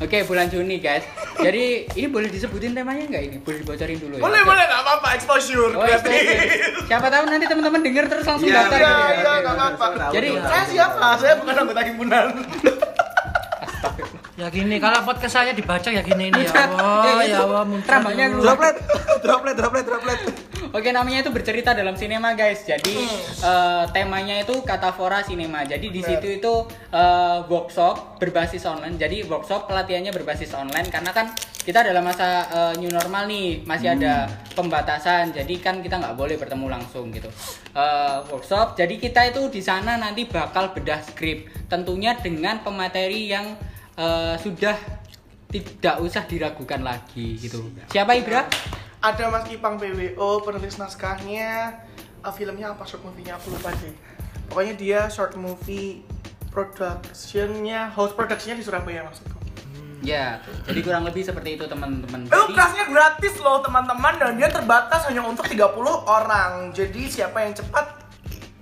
Oke 0.00 0.24
bulan 0.24 0.48
Juni 0.48 0.80
guys. 0.80 1.04
Jadi 1.36 1.64
ini 1.92 2.08
boleh 2.08 2.26
disebutin 2.26 2.72
temanya 2.72 3.04
nggak 3.06 3.22
ini? 3.22 3.36
Boleh 3.38 3.58
dibocorin 3.60 3.96
dulu 3.96 4.14
ya. 4.16 4.22
Boleh, 4.22 4.40
Oke. 4.40 4.48
boleh, 4.48 4.64
nggak 4.64 4.80
apa-apa. 4.80 5.08
Exposure. 5.12 5.70
Oh, 5.70 5.84
exposure. 5.84 6.40
Siapa 6.88 7.06
tahu 7.06 7.24
nanti 7.26 7.44
teman-teman 7.44 7.80
denger 7.80 8.04
terus 8.08 8.24
langsung 8.24 8.48
Iya, 8.48 8.64
daftar 8.64 8.78
Iya, 8.78 8.88
gitu 8.88 8.96
ya. 8.96 9.12
iya, 9.12 9.32
nggak 9.36 9.54
oke. 9.54 9.64
apa-apa. 9.76 10.06
Jadi- 10.10 10.30
saya 10.40 10.64
siapa? 10.66 11.06
Saya 11.16 11.34
bukan 11.36 11.54
anggota 11.58 11.82
himpunan. 11.82 12.26
Ya 14.34 14.48
gini, 14.48 14.80
kalau 14.80 15.04
podcast 15.04 15.34
saya 15.34 15.52
dibaca 15.52 15.84
ya 15.86 16.00
gini 16.00 16.32
ini 16.32 16.40
ya 16.40 16.48
Muncrat. 16.48 16.70
Allah, 16.72 17.20
ya 17.20 17.40
muncrat. 17.60 17.92
rambaknya 17.92 18.24
ya 18.24 18.30
Allah. 18.30 18.40
Droplet, 18.42 18.76
droplet, 19.20 19.54
droplet, 19.54 19.84
droplet. 19.84 20.20
Oke 20.70 20.94
namanya 20.94 21.26
itu 21.26 21.34
bercerita 21.34 21.74
dalam 21.74 21.98
sinema 21.98 22.38
guys. 22.38 22.62
Jadi 22.62 22.94
eh, 23.42 23.84
temanya 23.90 24.38
itu 24.38 24.62
katafora 24.62 25.22
sinema. 25.26 25.66
Jadi 25.66 25.90
di 25.90 25.98
situ 25.98 26.38
itu 26.38 26.54
eh, 26.94 27.38
workshop 27.50 28.22
berbasis 28.22 28.62
online. 28.70 28.94
Jadi 28.94 29.26
workshop 29.26 29.66
pelatihannya 29.66 30.14
berbasis 30.14 30.54
online 30.54 30.86
karena 30.94 31.10
kan 31.10 31.34
kita 31.66 31.82
dalam 31.82 32.06
masa 32.06 32.46
eh, 32.46 32.72
new 32.78 32.90
normal 32.90 33.26
nih 33.26 33.66
masih 33.66 33.98
ada 33.98 34.30
pembatasan. 34.54 35.34
Jadi 35.34 35.58
kan 35.58 35.82
kita 35.82 35.98
nggak 35.98 36.14
boleh 36.14 36.38
bertemu 36.38 36.66
langsung 36.70 37.10
gitu. 37.10 37.26
Eh, 37.74 38.18
workshop. 38.30 38.78
Jadi 38.78 39.02
kita 39.02 39.26
itu 39.26 39.50
di 39.50 39.62
sana 39.62 39.98
nanti 39.98 40.30
bakal 40.30 40.70
bedah 40.70 41.02
skrip. 41.02 41.50
Tentunya 41.66 42.14
dengan 42.14 42.62
pemateri 42.62 43.26
yang 43.26 43.58
eh, 43.98 44.38
sudah 44.38 44.78
tidak 45.50 45.98
usah 45.98 46.22
diragukan 46.30 46.78
lagi 46.78 47.34
gitu. 47.34 47.74
Siapa 47.90 48.14
Ibra? 48.14 48.46
Ada 49.00 49.32
Mas 49.32 49.48
Ipang 49.48 49.80
PWO, 49.80 50.44
penulis 50.44 50.76
naskahnya. 50.76 51.72
eh, 52.20 52.32
filmnya 52.36 52.76
apa 52.76 52.84
short 52.84 53.00
movie-nya 53.00 53.40
aku 53.40 53.48
lupa 53.48 53.72
deh. 53.80 53.96
Pokoknya 54.52 54.74
dia 54.76 55.00
short 55.08 55.40
movie 55.40 56.04
productionnya, 56.52 57.88
host 57.96 58.12
productionnya 58.12 58.60
di 58.60 58.64
Surabaya 58.66 59.08
maksudku. 59.08 59.40
Ya, 60.00 60.40
jadi 60.64 60.80
kurang 60.80 61.04
lebih 61.04 61.24
seperti 61.24 61.56
itu 61.56 61.64
teman-teman. 61.64 62.24
Eh, 62.24 62.32
Jadi, 62.32 62.52
kelasnya 62.56 62.84
gratis 62.88 63.36
loh 63.36 63.60
teman-teman 63.60 64.16
dan 64.16 64.32
dia 64.36 64.48
terbatas 64.48 65.04
hanya 65.08 65.20
untuk 65.24 65.44
30 65.44 65.64
orang. 66.04 66.72
Jadi 66.72 67.04
siapa 67.04 67.40
yang 67.40 67.52
cepat 67.52 67.99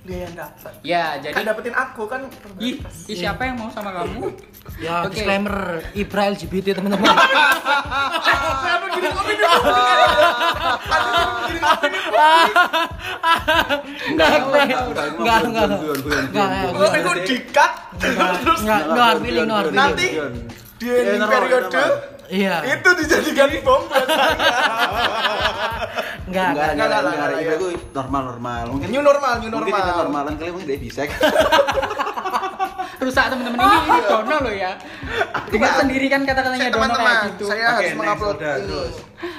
dia 0.08 0.24
yang 0.24 0.34
dapat. 0.40 0.72
ya, 0.80 1.04
jadi 1.20 1.36
Kan 1.36 1.44
dapetin 1.44 1.76
aku 1.76 2.08
kan? 2.08 2.20
Ih, 2.56 2.80
siapa 3.04 3.44
yang 3.44 3.60
mau 3.60 3.68
sama 3.68 3.92
kamu? 3.92 4.32
Ya, 4.80 5.04
Oke. 5.04 5.20
disclaimer 5.20 5.84
Ibra 5.92 6.32
LGBT 6.32 6.80
teman-teman. 6.80 7.12
Saya 7.12 8.76
begini 8.80 9.08
kok 9.12 9.24
ini. 9.28 9.44
Aduh, 9.44 11.12
Enggak, 14.08 14.32
enggak, 14.32 14.64
enggak, 14.64 15.08
enggak, 15.12 15.38
enggak, 15.44 15.68
enggak, 15.68 16.48
Terus 16.72 16.90
enggak, 16.96 17.16
di-cut 17.28 17.72
terus 18.40 18.60
enggak, 18.64 18.82
no 18.88 19.00
hard 19.04 19.20
feeling, 19.20 19.44
no 19.44 19.54
hard 19.60 19.76
Iya, 22.28 22.54
itu 22.60 22.90
dijadikan 22.92 23.48
bom 23.64 23.88
buat 23.88 24.04
saya. 24.04 24.36
enggak, 26.28 26.48
Enggak, 26.48 26.48
enggak. 26.52 26.68
enggak, 26.76 26.86
enggak, 26.86 27.00
enggak, 27.00 27.28
enggak, 27.40 27.56
itu 27.56 27.66
normal, 27.90 28.22
normal. 28.28 28.64
Mungkin 28.76 28.88
New 28.92 29.02
normal, 29.02 29.32
new 29.40 29.48
mungkin 29.48 29.72
kita 29.72 29.80
normal. 29.90 30.04
normalan 30.04 30.32
kalian 30.36 30.52
mungkin 30.52 30.68
tidak 30.68 30.82
bisa. 30.84 31.00
rusak 32.98 33.30
teman-teman 33.30 33.62
ini 33.62 33.78
ini 33.78 34.00
Dono 34.10 34.36
loh 34.42 34.54
ya 34.54 34.72
dengar 35.48 35.72
sendiri 35.78 36.06
kan 36.10 36.26
kata-katanya 36.26 36.68
Dono 36.68 36.94
kayak 36.98 37.16
gitu 37.30 37.44
saya 37.46 37.78
harus 37.78 37.94
mengupload 37.94 38.36
ini. 38.36 38.48
terus. 38.66 38.94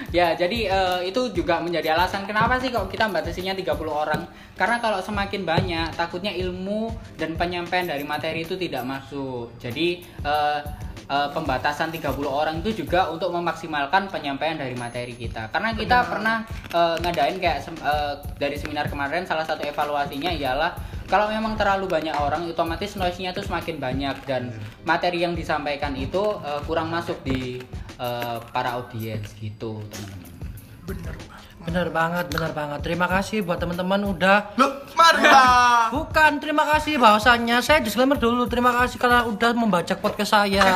Ya, 0.10 0.34
jadi 0.34 0.60
eh, 0.67 1.00
itu 1.08 1.22
juga 1.31 1.62
menjadi 1.62 1.93
alasan 1.93 2.25
kenapa 2.25 2.58
sih 2.58 2.67
kok 2.67 2.89
kita 2.89 3.08
batasinya 3.08 3.53
30 3.53 3.69
orang. 3.86 4.25
Karena 4.58 4.81
kalau 4.81 5.00
semakin 5.00 5.46
banyak, 5.46 5.88
takutnya 5.93 6.34
ilmu 6.34 6.89
dan 7.15 7.38
penyampaian 7.38 7.86
dari 7.86 8.01
materi 8.03 8.41
itu 8.43 8.58
tidak 8.58 8.84
masuk. 8.84 9.53
Jadi 9.62 10.01
eh, 10.01 10.60
eh, 11.10 11.30
pembatasan 11.34 11.89
30 11.89 12.13
orang 12.30 12.62
itu 12.62 12.86
juga 12.86 13.10
untuk 13.10 13.34
memaksimalkan 13.34 14.08
penyampaian 14.08 14.56
dari 14.56 14.78
materi 14.78 15.18
kita. 15.18 15.50
Karena 15.50 15.74
kita 15.74 16.06
pernah 16.06 16.46
eh, 16.70 16.96
ngadain 17.01 17.42
kayak 17.42 17.58
eh, 17.66 18.13
dari 18.38 18.56
seminar 18.56 18.88
kemarin 18.88 19.25
salah 19.25 19.44
satu 19.44 19.66
evaluasinya 19.66 20.30
ialah 20.30 20.78
kalau 21.10 21.25
memang 21.25 21.58
terlalu 21.58 21.89
banyak 21.89 22.13
orang 22.13 22.46
otomatis 22.46 22.94
noise-nya 22.94 23.34
itu 23.34 23.42
semakin 23.42 23.82
banyak 23.82 24.16
dan 24.30 24.54
materi 24.86 25.25
yang 25.25 25.34
disampaikan 25.34 25.98
itu 25.98 26.38
eh, 26.46 26.62
kurang 26.70 26.94
masuk 26.94 27.18
di 27.25 27.58
eh, 27.98 28.38
para 28.54 28.78
audiens 28.78 29.25
gitu 29.42 29.82
teman-teman. 30.86 31.49
Bener 31.70 31.94
banget, 31.94 32.26
bener 32.34 32.50
banget. 32.50 32.80
Terima 32.82 33.06
kasih 33.06 33.46
buat 33.46 33.62
teman-teman 33.62 34.02
udah 34.10 34.58
Loh, 34.58 34.82
mari 34.98 35.22
lah. 35.22 35.94
Bukan, 35.94 36.42
terima 36.42 36.66
kasih 36.66 36.98
bahwasannya 36.98 37.62
saya 37.62 37.78
disclaimer 37.78 38.18
dulu. 38.18 38.50
Terima 38.50 38.74
kasih 38.74 38.98
karena 38.98 39.22
udah 39.30 39.54
membaca 39.54 39.94
podcast 39.96 40.34
saya. 40.34 40.66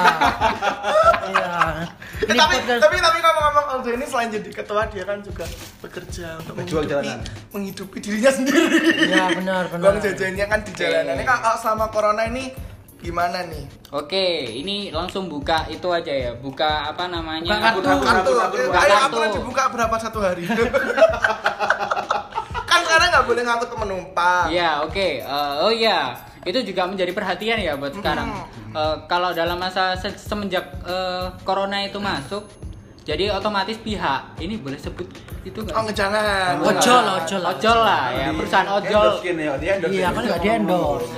Iya. 1.23 1.87
Eh, 2.27 2.35
tapi, 2.35 2.55
podcast 2.59 2.83
tapi 2.83 2.99
tapi 2.99 3.17
ngomong-ngomong 3.23 3.65
Aldo 3.73 3.89
ini 3.95 4.05
selain 4.05 4.27
jadi 4.27 4.49
ketua 4.51 4.85
dia 4.91 5.07
kan 5.07 5.23
juga 5.23 5.47
bekerja 5.79 6.35
untuk 6.35 6.59
Berjuang 6.59 6.83
menghidupi, 6.83 7.07
jalanan. 7.07 7.19
menghidupi 7.55 7.97
dirinya 8.03 8.31
sendiri. 8.31 8.79
Iya, 9.07 9.25
benar, 9.31 9.63
benar. 9.71 9.87
Uang 9.87 10.03
jajannya 10.03 10.45
kan 10.45 10.59
di 10.61 10.71
jalanan. 10.75 11.15
Ini 11.15 11.23
kalau 11.23 11.55
sama 11.57 11.87
corona 11.89 12.27
ini 12.27 12.51
gimana 13.03 13.43
nih? 13.45 13.63
Oke, 13.91 14.25
ini 14.55 14.87
langsung 14.89 15.27
buka 15.27 15.67
itu 15.67 15.85
aja 15.87 16.09
ya. 16.09 16.31
Buka 16.33 16.87
apa 16.87 17.05
namanya? 17.05 17.45
Buka 17.45 17.59
kartu. 17.61 17.79
Kartu, 17.83 18.01
Kartu, 18.01 18.31
kartu, 18.33 18.57
buka 18.63 18.79
ayo 18.79 18.89
kartu. 18.89 19.05
aturan 19.05 19.29
dibuka 19.33 19.63
berapa 19.69 19.95
satu 19.97 20.19
hari? 20.19 20.43
kan 22.63 22.79
sekarang 22.81 23.07
nggak 23.11 23.25
boleh 23.25 23.41
ngangkut 23.43 23.69
penumpang. 23.69 24.45
Iya, 24.49 24.81
oke. 24.81 25.07
Eh, 25.19 25.53
oh 25.59 25.69
iya, 25.69 26.15
itu 26.41 26.59
juga 26.63 26.87
menjadi 26.87 27.11
perhatian 27.11 27.59
ya 27.59 27.75
buat 27.75 27.93
sekarang. 27.93 28.29
Eh, 28.73 28.95
kalau 29.05 29.29
dalam 29.31 29.57
masa 29.57 29.93
se- 29.93 30.17
semenjak 30.17 30.63
eh, 30.83 31.27
corona 31.43 31.77
itu 31.79 31.99
masuk, 31.99 32.41
jadi 33.03 33.29
otomatis 33.29 33.77
pihak 33.77 34.39
ini 34.39 34.57
boleh 34.57 34.79
sebut 34.79 35.05
itu 35.43 35.59
nggak? 35.59 35.75
Oh, 35.75 35.91
jangan. 35.91 36.55
Ojol, 36.57 37.03
ojol. 37.19 37.41
Ojol 37.45 37.77
lah 37.77 38.03
ya, 38.09 38.27
perusahaan 38.31 38.69
ojol. 38.73 39.07
Ya, 39.21 39.75
Iya, 39.77 40.07
kan 40.09 40.21
nggak 40.23 40.39
di 40.39 40.49
endorse. 40.49 41.13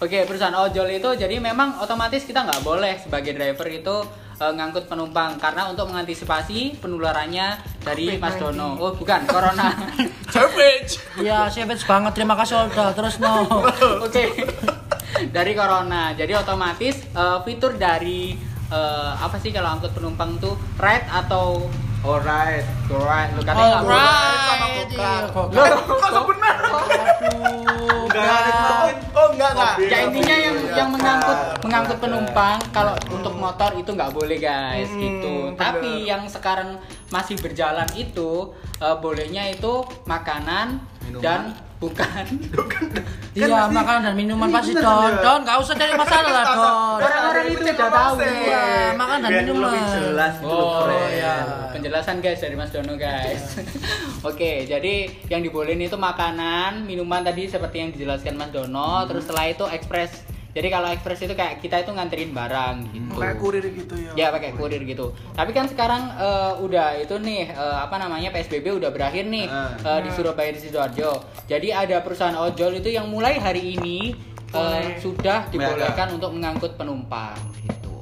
Oke, 0.00 0.24
perusahaan 0.24 0.56
ojol 0.56 0.96
itu 0.96 1.12
jadi 1.12 1.36
memang 1.36 1.76
otomatis 1.76 2.24
kita 2.24 2.40
nggak 2.48 2.64
boleh 2.64 2.96
sebagai 2.96 3.36
driver 3.36 3.68
itu 3.68 3.96
eh, 4.40 4.52
ngangkut 4.56 4.88
penumpang 4.88 5.36
karena 5.36 5.68
untuk 5.68 5.92
mengantisipasi 5.92 6.80
penularannya 6.80 7.60
dari 7.84 8.16
Mas 8.16 8.40
Dono. 8.40 8.80
Oh, 8.80 8.96
bukan, 8.96 9.28
corona. 9.28 9.68
Savage. 10.34 11.04
Iya, 11.20 11.52
savage 11.52 11.84
banget. 11.84 12.16
Terima 12.16 12.32
kasih 12.32 12.64
Olga. 12.64 12.96
Terus 12.96 13.20
no. 13.20 13.44
Oke. 14.08 14.24
dari 15.36 15.52
corona. 15.52 16.16
Jadi 16.16 16.32
otomatis 16.32 16.96
eh, 17.04 17.38
fitur 17.44 17.76
dari 17.76 18.32
eh, 18.72 19.12
apa 19.20 19.36
sih 19.36 19.52
kalau 19.52 19.76
angkut 19.76 19.92
penumpang 19.92 20.40
tuh 20.40 20.56
ride 20.80 21.04
atau 21.12 21.68
Alright. 22.00 22.64
ride 22.88 23.30
lu 23.36 23.44
katanya 23.44 23.68
nggak 23.68 23.84
boleh. 23.84 24.00
sama 24.00 24.64
Alright. 24.64 24.88
Gokar. 24.96 25.22
Iya, 25.52 25.76
kok 25.84 26.10
sebut 26.16 26.36
Enggak. 28.20 28.94
Oh, 29.10 29.28
enggak 29.30 29.50
enggak. 29.50 29.74
Ya 29.82 29.98
intinya 30.02 30.36
yang 30.36 30.56
Iya, 30.56 30.74
yang 30.76 30.88
mengangkut 30.90 31.38
Kak. 31.38 31.58
mengangkut 31.60 31.98
penumpang 31.98 32.58
kalau 32.70 32.94
untuk 33.08 33.34
motor 33.34 33.70
itu 33.74 33.90
nggak 33.90 34.12
boleh 34.12 34.38
guys 34.38 34.88
Hmm, 34.88 35.00
gitu. 35.00 35.34
bener. 35.48 35.58
Tapi 35.58 35.90
yang 36.04 36.22
sekarang 36.26 36.78
masih 37.08 37.36
berjalan 37.36 37.88
itu 37.94 38.50
eh, 38.76 38.96
bolehnya 38.96 39.44
itu 39.46 39.72
makanan 40.04 40.80
Minuman. 41.06 41.22
dan 41.24 41.42
bukan 41.80 42.24
Iya, 43.30 43.70
makanan 43.70 44.10
dan 44.10 44.14
minuman 44.18 44.50
pasti 44.50 44.74
don. 44.74 45.12
Don, 45.22 45.40
nggak 45.46 45.56
usah 45.62 45.74
cari 45.78 45.94
masalah 45.94 46.30
lah, 46.34 46.44
Don. 46.58 46.98
Orang-orang 46.98 47.44
itu 47.46 47.62
udah 47.62 47.88
tahu. 47.88 48.14
Iya, 48.20 48.64
makanan 48.98 49.18
dan 49.22 49.42
minuman. 49.46 49.70
lebih 49.70 49.82
jelas 49.94 50.34
gitu, 50.42 50.50
Oh 50.50 51.06
ya, 51.14 51.34
penjelasan 51.70 52.16
guys 52.18 52.42
dari 52.42 52.58
Mas 52.58 52.74
Dono 52.74 52.98
guys. 52.98 53.54
Oke, 54.28 54.66
jadi 54.66 54.94
yang 55.30 55.40
dibolehin 55.40 55.78
itu 55.78 55.94
makanan, 55.94 56.82
minuman 56.84 57.22
tadi 57.22 57.46
seperti 57.46 57.76
yang 57.78 57.90
dijelaskan 57.94 58.34
Mas 58.34 58.50
Dono. 58.50 59.06
Terus 59.06 59.24
setelah 59.24 59.46
itu 59.46 59.64
ekspres. 59.64 60.12
Jadi 60.50 60.66
kalau 60.66 60.88
ekspres 60.88 61.20
itu 61.20 61.32
kayak 61.32 61.58
kita 61.58 61.80
itu 61.80 61.90
nganterin 61.90 62.30
barang 62.30 62.76
gitu. 62.90 63.14
Kayak 63.14 63.36
kurir 63.38 63.64
gitu 63.64 63.94
ya. 63.94 64.12
Ya 64.16 64.26
pakai 64.28 64.50
kurir 64.52 64.82
gitu. 64.82 65.06
Tapi 65.30 65.50
kan 65.50 65.64
sekarang 65.64 66.10
eh, 66.12 66.52
udah 66.58 66.98
itu 66.98 67.14
nih 67.16 67.48
eh, 67.48 67.76
apa 67.78 67.96
namanya 67.96 68.30
PSBB 68.30 68.74
udah 68.74 68.90
berakhir 68.90 69.24
nih 69.24 69.46
Ah. 69.46 69.70
eh, 69.78 70.00
di 70.02 70.10
Surabaya 70.10 70.50
di 70.50 70.58
sidoarjo. 70.58 71.10
Jadi 71.46 71.70
ada 71.70 72.02
perusahaan 72.02 72.34
ojol 72.36 72.76
itu 72.76 72.90
yang 72.90 73.06
mulai 73.06 73.38
hari 73.38 73.74
ini 73.74 74.14
Boleh. 74.48 74.98
sudah 74.98 75.46
dibolehkan 75.48 76.10
untuk 76.10 76.34
mengangkut 76.34 76.74
penumpang 76.74 77.38
gitu. 77.60 77.94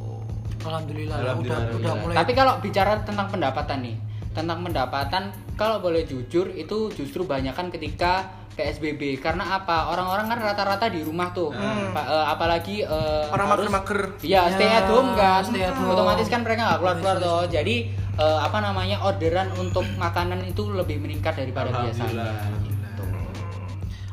Alhamdulillah, 0.64 1.16
Alhamdulillah, 1.18 1.60
udah 1.68 1.78
udah 1.78 1.94
mulai. 2.00 2.14
Tapi 2.16 2.32
kalau 2.32 2.52
bicara 2.58 3.00
tentang 3.02 3.28
pendapatan 3.28 3.78
nih, 3.82 3.96
tentang 4.32 4.58
pendapatan 4.62 5.22
kalau 5.54 5.78
boleh 5.78 6.02
jujur 6.02 6.48
itu 6.50 6.88
justru 6.92 7.24
banyakkan 7.24 7.68
ketika 7.68 8.32
PSBB 8.58 9.22
karena 9.22 9.62
apa? 9.62 9.94
Orang-orang 9.94 10.26
kan 10.26 10.38
rata-rata 10.42 10.90
di 10.90 11.06
rumah 11.06 11.30
tuh. 11.30 11.54
Hmm. 11.54 11.94
Pa- 11.94 12.10
eh, 12.10 12.26
apalagi 12.26 12.82
eh, 12.82 13.24
Orang 13.30 13.46
harus- 13.54 13.70
mager-mager. 13.70 14.00
Iya, 14.26 14.42
stay 14.50 14.66
at 14.66 14.90
home 14.90 15.14
kan. 15.14 15.46
stay 15.46 15.62
at 15.62 15.78
home. 15.78 15.94
Otomatis 15.94 16.26
kan 16.26 16.42
mereka 16.42 16.66
nggak 16.66 16.78
keluar-keluar 16.82 17.16
tuh. 17.22 17.42
Jadi 17.46 17.94
eh, 18.18 18.38
apa 18.42 18.58
namanya? 18.58 18.98
orderan 19.06 19.54
untuk 19.54 19.86
makanan 19.94 20.42
itu 20.42 20.66
lebih 20.74 20.98
meningkat 20.98 21.38
daripada 21.38 21.70
biasanya. 21.70 22.34
Alhamdulillah. 22.34 22.66
Gitu. 22.66 23.04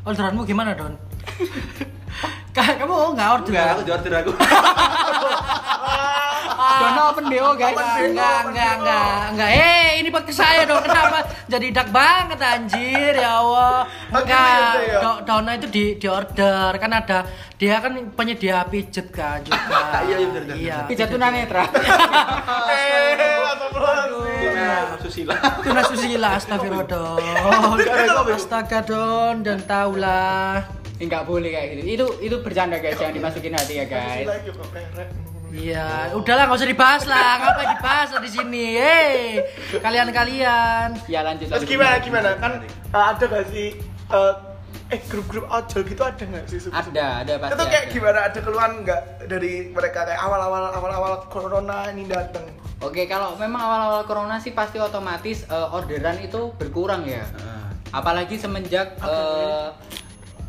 Orderanmu 0.06 0.42
gimana, 0.46 0.70
Don? 0.78 0.94
Kamu 2.56 3.12
nggak 3.12 3.28
order? 3.36 3.50
Enggak, 3.52 3.66
aku 3.76 3.82
jawab 3.84 4.00
aku. 4.06 4.32
Dono 6.66 7.02
open 7.08 7.24
BO 7.26 7.50
guys. 7.54 7.76
Enggak, 7.76 8.40
enggak, 8.50 8.72
enggak, 8.76 9.18
enggak. 9.32 9.50
Eh, 9.52 9.90
ini 10.00 10.08
podcast 10.10 10.38
saya 10.38 10.66
dong. 10.66 10.82
Kenapa 10.82 11.18
jadi 11.46 11.66
dak 11.70 11.88
banget 11.90 12.38
anjir 12.38 13.12
ya 13.14 13.30
Allah. 13.38 13.86
Enggak. 14.10 14.50
gitu 14.50 14.78
ya? 14.84 14.98
Do- 15.00 15.20
Dona 15.22 15.50
itu 15.54 15.66
di 15.68 15.84
di 15.96 16.06
order 16.06 16.70
kan 16.76 16.90
ada 16.90 17.18
dia 17.56 17.78
kan 17.78 17.92
penyedia 18.12 18.66
pijet 18.66 19.08
kan 19.10 19.40
juga. 19.40 19.56
Iya, 20.06 20.16
iya, 20.18 20.26
benar, 20.28 20.42
benar. 20.44 20.56
Iya. 20.56 20.76
Pijat 20.86 21.08
tunanetra. 21.08 21.64
Eh, 22.66 23.36
susila. 25.02 25.34
Tuna 25.62 25.82
susila 25.84 26.28
astagfirullah 26.36 26.86
Don. 26.88 27.76
Astaga 28.32 28.80
Don 28.82 29.44
dan 29.44 29.62
taulah. 29.64 30.64
Enggak 30.96 31.28
boleh 31.28 31.52
kayak 31.52 31.66
gitu. 31.76 31.82
Itu 31.84 32.06
itu 32.24 32.36
bercanda 32.40 32.80
guys, 32.80 32.96
jangan 32.96 33.14
dimasukin 33.14 33.52
hati 33.52 33.74
ya 33.80 33.84
guys. 33.84 34.26
Iya, 35.56 36.12
udahlah 36.12 36.44
nggak 36.44 36.58
usah 36.60 36.68
dibahas 36.68 37.02
lah. 37.08 37.32
Ngapain 37.40 37.68
dibahas 37.80 38.08
lah 38.12 38.20
di 38.20 38.30
sini? 38.30 38.64
Hei, 38.76 39.40
kalian-kalian. 39.80 40.88
Ya 41.08 41.24
lanjut 41.24 41.48
Terus 41.48 41.64
lanjut. 41.64 41.72
gimana 41.72 41.96
gimana 42.04 42.30
kan 42.36 42.52
uh, 42.92 43.04
ada 43.16 43.24
gak 43.24 43.48
sih 43.48 43.72
uh, 44.12 44.36
eh 44.92 45.00
grup-grup 45.10 45.48
ojol 45.48 45.82
gitu 45.82 46.02
ada 46.04 46.22
nggak 46.22 46.44
sih? 46.46 46.58
Ada, 46.68 47.24
ada 47.24 47.32
pasti. 47.40 47.52
Itu 47.56 47.64
kayak 47.66 47.86
ada. 47.88 47.94
gimana? 47.96 48.18
Ada 48.28 48.38
keluhan 48.44 48.72
nggak 48.84 49.02
dari 49.26 49.52
mereka 49.72 50.04
kayak 50.04 50.20
awal-awal 50.20 50.62
awal-awal 50.76 51.12
corona 51.32 51.88
ini 51.90 52.04
datang? 52.04 52.46
Oke, 52.84 53.08
kalau 53.08 53.34
memang 53.40 53.56
awal-awal 53.64 54.04
corona 54.04 54.36
sih 54.36 54.52
pasti 54.52 54.76
otomatis 54.76 55.48
eh, 55.48 55.68
orderan 55.74 56.20
itu 56.20 56.52
berkurang 56.60 57.08
ya. 57.08 57.24
Ah. 57.40 57.72
Apalagi 57.96 58.36
semenjak 58.36 59.00
eh, 59.00 59.66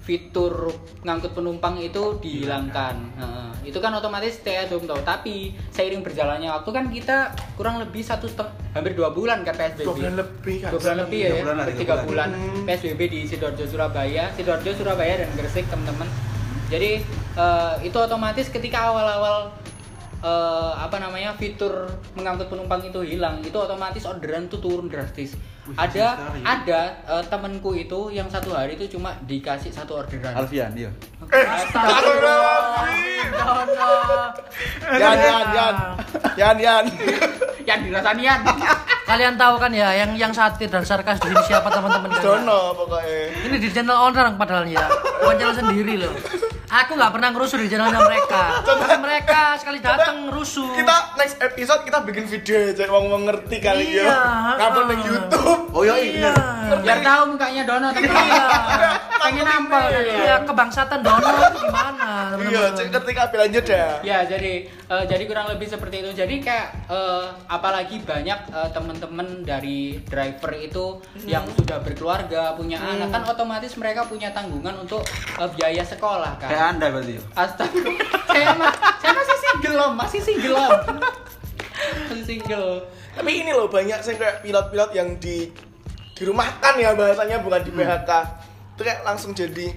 fitur 0.08 0.72
ngangkut 1.04 1.36
penumpang 1.36 1.76
itu 1.84 2.16
dihilangkan. 2.24 2.96
Heeh. 3.20 3.46
itu 3.68 3.84
kan 3.84 3.92
otomatis 3.92 4.40
stay 4.40 4.64
at 4.64 4.72
home 4.72 4.88
tau. 4.88 4.96
Tapi 5.04 5.52
seiring 5.76 6.00
berjalannya 6.00 6.48
waktu 6.48 6.70
kan 6.72 6.88
kita 6.88 7.36
kurang 7.60 7.84
lebih 7.84 8.00
satu 8.00 8.24
setengah 8.32 8.56
hampir 8.72 8.96
dua 8.96 9.12
bulan 9.12 9.44
kan 9.44 9.52
PSBB. 9.60 9.84
Dua 9.84 9.96
bulan 10.00 10.14
lebih 10.16 10.56
kan? 10.64 10.72
Dua 10.72 10.80
bulan 10.80 10.98
lebih 11.04 11.20
ya, 11.20 11.28
Tiga 11.28 11.36
ya. 11.36 11.44
bulan 11.44 11.58
tiga 11.76 11.96
bulan. 12.08 12.30
Hmm. 12.32 12.64
PSBB 12.64 13.02
di 13.12 13.20
sidoarjo 13.28 13.68
Surabaya, 13.68 14.32
sidoarjo 14.40 14.72
Surabaya 14.72 15.14
dan 15.20 15.30
Gresik 15.36 15.68
teman-teman. 15.68 16.08
Jadi 16.72 17.04
eh, 17.36 17.74
itu 17.84 17.98
otomatis 18.00 18.48
ketika 18.48 18.88
awal-awal 18.96 19.52
eh, 20.24 20.74
apa 20.78 20.98
namanya 20.98 21.34
fitur 21.38 21.86
mengangkut 22.18 22.50
penumpang 22.50 22.82
itu 22.86 23.02
hilang 23.06 23.42
itu 23.46 23.58
otomatis 23.58 24.06
orderan 24.06 24.50
tuh 24.50 24.60
turun 24.62 24.90
drastis 24.90 25.36
Wih, 25.68 25.76
ada 25.76 26.16
sekali. 26.16 26.42
ada 26.48 26.82
eh, 27.06 27.24
temenku 27.28 27.76
itu 27.76 28.10
yang 28.10 28.30
satu 28.32 28.56
hari 28.56 28.80
itu 28.80 28.88
cuma 28.98 29.14
dikasih 29.28 29.70
satu 29.70 30.00
orderan 30.00 30.34
Alfian, 30.34 30.72
iya. 30.74 30.90
Astagfirullahaladzim. 31.28 33.30
Dono. 33.36 33.92
Yan, 34.88 35.18
yan, 35.20 35.46
yan. 35.52 35.76
Yan, 36.40 36.58
yan. 36.58 36.84
yang 37.68 37.84
dirasanian 37.84 38.40
Kalian 39.08 39.36
tahu 39.40 39.56
kan 39.60 39.72
ya 39.72 39.88
yang 39.92 40.12
yang 40.20 40.32
satir 40.36 40.68
dan 40.68 40.84
sarkas 40.84 41.16
di 41.24 41.32
sini 41.32 41.40
siapa 41.48 41.72
teman-teman 41.72 42.12
kalian? 42.12 42.44
Dono 42.44 42.76
pokoknya. 42.76 43.48
Ini 43.48 43.56
di 43.56 43.70
channel 43.72 43.96
orang 43.96 44.36
padahal 44.36 44.68
ya, 44.68 44.84
bukan 45.24 45.36
channel 45.40 45.56
sendiri 45.56 45.94
loh. 46.04 46.12
Aku 46.68 47.00
nggak 47.00 47.16
pernah 47.16 47.32
ngerusuh 47.32 47.56
di 47.58 47.72
channelnya 47.72 47.96
mereka. 47.98 48.60
Tapi 48.68 49.00
mereka 49.00 49.56
sekali 49.56 49.80
datang 49.80 50.28
ngerusuh. 50.28 50.76
Kita 50.76 51.16
next 51.16 51.40
episode 51.40 51.88
kita 51.88 52.04
bikin 52.04 52.28
video 52.28 52.76
aja 52.76 52.84
wong 52.88 53.08
wong 53.08 53.24
ngerti 53.24 53.58
kali 53.58 53.96
Iya, 53.96 54.04
ya. 54.04 54.16
Ngupload 54.60 54.84
heeh. 54.84 54.92
di 54.94 55.08
YouTube. 55.08 55.62
Oh 55.72 55.84
iya, 55.84 55.96
iya. 55.96 56.34
biar 56.68 57.00
tahu 57.00 57.22
mukanya 57.32 57.64
Dono 57.64 57.88
tapi 57.88 58.04
Iya. 58.04 58.46
pengen 59.18 59.46
nampol 59.46 59.80
Iya, 59.88 60.36
kebangsatan 60.44 61.00
Dono 61.00 61.24
itu 61.24 61.60
gimana? 61.62 62.10
Iya, 62.36 62.62
cek 62.76 62.88
ngerti 62.92 63.12
kabeh 63.14 63.38
lanjut 63.40 63.66
ya. 63.66 63.88
Ya, 64.04 64.20
jadi 64.28 64.54
eh, 64.68 65.04
jadi 65.08 65.24
kurang 65.24 65.48
lebih 65.48 65.72
seperti 65.72 66.04
itu. 66.04 66.12
Jadi 66.14 66.44
kayak 66.44 66.92
eh, 66.92 67.26
apalagi 67.48 68.04
banyak 68.04 68.40
eh, 68.52 68.70
teman-teman 68.72 69.42
dari 69.42 70.04
driver 70.04 70.52
itu 70.52 70.86
yang 71.24 71.48
sudah 71.50 71.80
berkeluarga, 71.80 72.52
punya 72.54 72.76
anak 72.78 73.08
kan 73.10 73.24
otomatis 73.24 73.72
mereka 73.80 74.04
punya 74.04 74.36
tanggungan 74.36 74.76
untuk 74.78 75.08
biaya 75.56 75.82
sekolah 75.82 76.36
kan. 76.38 76.52
Kayak 76.58 76.74
Anda 76.74 76.86
berarti. 76.90 77.14
ya? 77.14 77.22
Astaga. 77.38 77.80
saya 78.28 78.48
ma- 78.58 78.78
saya 78.98 79.14
masih 79.14 79.38
single 79.38 79.78
om, 79.78 79.94
masih 79.94 80.22
single 80.26 80.58
om. 80.58 80.72
masih 82.10 82.26
single. 82.26 82.70
Tapi 83.14 83.32
ini 83.32 83.52
loh 83.54 83.70
banyak 83.70 84.00
sih 84.02 84.18
kayak 84.18 84.42
pilot-pilot 84.42 84.92
yang 84.98 85.10
di 85.22 85.54
dirumahkan 86.18 86.74
ya 86.82 86.98
bahasanya 86.98 87.46
bukan 87.46 87.62
di 87.62 87.70
PHK. 87.70 88.10
Itu 88.74 88.82
kayak 88.82 89.02
langsung 89.06 89.38
jadi 89.38 89.70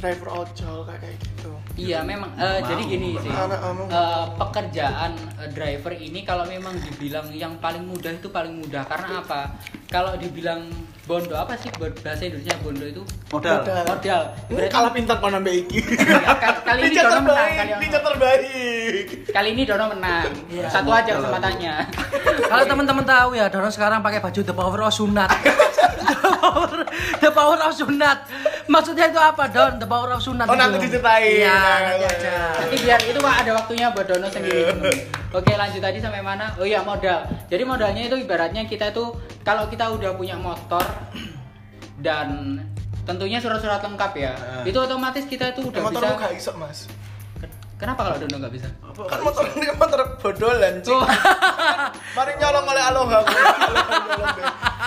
driver 0.00 0.28
ojol 0.32 0.88
kayak 0.88 1.00
kayak 1.00 1.16
gitu. 1.20 1.50
Iya 1.74 2.00
memang 2.00 2.32
eh, 2.36 2.60
Mau, 2.60 2.68
jadi 2.70 2.82
gini 2.86 3.08
sih 3.18 3.28
Anak 3.28 3.60
eh, 3.88 4.26
pekerjaan 4.36 5.12
eh, 5.40 5.48
driver 5.52 5.92
ini 5.92 6.24
kalau 6.24 6.44
memang 6.44 6.72
dibilang 6.78 7.28
yang 7.32 7.56
paling 7.60 7.84
mudah 7.84 8.12
itu 8.12 8.28
paling 8.28 8.64
mudah 8.64 8.84
karena 8.84 9.20
apa? 9.20 9.60
Kalau 9.88 10.16
dibilang 10.16 10.72
bondo 11.04 11.36
apa 11.36 11.52
sih 11.54 11.68
buat 11.76 11.92
bahasa 12.00 12.24
Indonesia 12.24 12.56
bondo 12.58 12.80
itu 12.82 13.02
Modal. 13.28 13.60
Modal. 13.60 13.82
modal. 13.84 14.22
Berarti- 14.48 14.72
kalah 14.72 14.92
pintar 14.94 15.16
mana 15.18 15.36
Mbak 15.36 15.54
Iki. 15.60 15.78
Ya, 16.00 16.32
kali- 16.64 16.82
ini 16.82 16.96
Dono 16.96 17.20
menang 17.20 17.48
terbaik, 17.50 17.58
kali 17.60 17.88
terbaik. 17.90 19.06
kali 19.28 19.48
ini 19.52 19.62
Dono 19.64 19.84
menang. 19.90 20.30
Iya. 20.48 20.66
Satu 20.70 20.88
aja 20.88 21.10
kesempatannya. 21.12 21.74
Kalau 22.46 22.64
teman-teman 22.64 23.04
tahu 23.04 23.30
ya, 23.34 23.46
Dono 23.48 23.68
sekarang 23.68 24.00
pakai 24.00 24.18
baju 24.18 24.40
The 24.40 24.54
Power 24.54 24.80
of 24.80 24.92
Sunat. 24.92 25.28
the, 26.24 26.30
power, 26.34 26.68
the 27.20 27.30
Power 27.30 27.58
of 27.60 27.72
Sunat. 27.74 28.18
Maksudnya 28.64 29.12
itu 29.12 29.20
apa, 29.20 29.44
Don? 29.50 29.76
The 29.76 29.84
Power 29.84 30.08
of 30.10 30.20
Sunat. 30.20 30.46
Oh, 30.46 30.56
nanti 30.56 30.78
diceritain. 30.80 31.42
Iya, 31.42 31.58
nanti 31.82 32.04
aja. 32.06 32.34
Nanti 32.64 32.76
biar 32.80 33.00
itu 33.02 33.18
Pak 33.18 33.34
ada 33.44 33.50
waktunya 33.54 33.86
buat 33.90 34.06
Dono 34.06 34.26
sendiri. 34.26 34.72
Oke, 35.34 35.52
lanjut 35.52 35.82
tadi 35.82 35.98
sampai 35.98 36.22
mana? 36.22 36.54
Oh 36.56 36.64
iya, 36.64 36.80
modal. 36.80 37.26
Jadi 37.50 37.62
modalnya 37.66 38.06
itu 38.06 38.16
ibaratnya 38.16 38.64
kita 38.64 38.88
itu 38.88 39.10
kalau 39.44 39.68
kita 39.68 39.92
udah 39.92 40.16
punya 40.16 40.40
motor 40.40 40.82
dan 42.00 42.58
tentunya 43.04 43.38
surat-surat 43.38 43.84
lengkap 43.84 44.12
ya. 44.16 44.32
Eh. 44.64 44.72
Itu 44.72 44.80
otomatis 44.80 45.28
kita 45.28 45.52
itu 45.52 45.68
udah 45.68 45.80
Motor 45.84 46.00
bisa 46.00 46.10
lu 46.10 46.16
gak 46.16 46.34
iso, 46.34 46.52
Mas. 46.56 46.88
Kenapa 47.74 48.06
kalau 48.06 48.16
Dono 48.22 48.38
nggak 48.38 48.54
bisa? 48.54 48.68
Kan 48.94 49.20
motor 49.20 49.44
ini 49.58 49.66
kan 49.66 49.76
motor 49.76 50.00
bodolan, 50.22 50.78
Cik. 50.78 50.94
Oh. 50.94 51.02
Mari 52.16 52.32
nyolong 52.38 52.64
oleh 52.70 52.82
Aloha. 52.86 53.18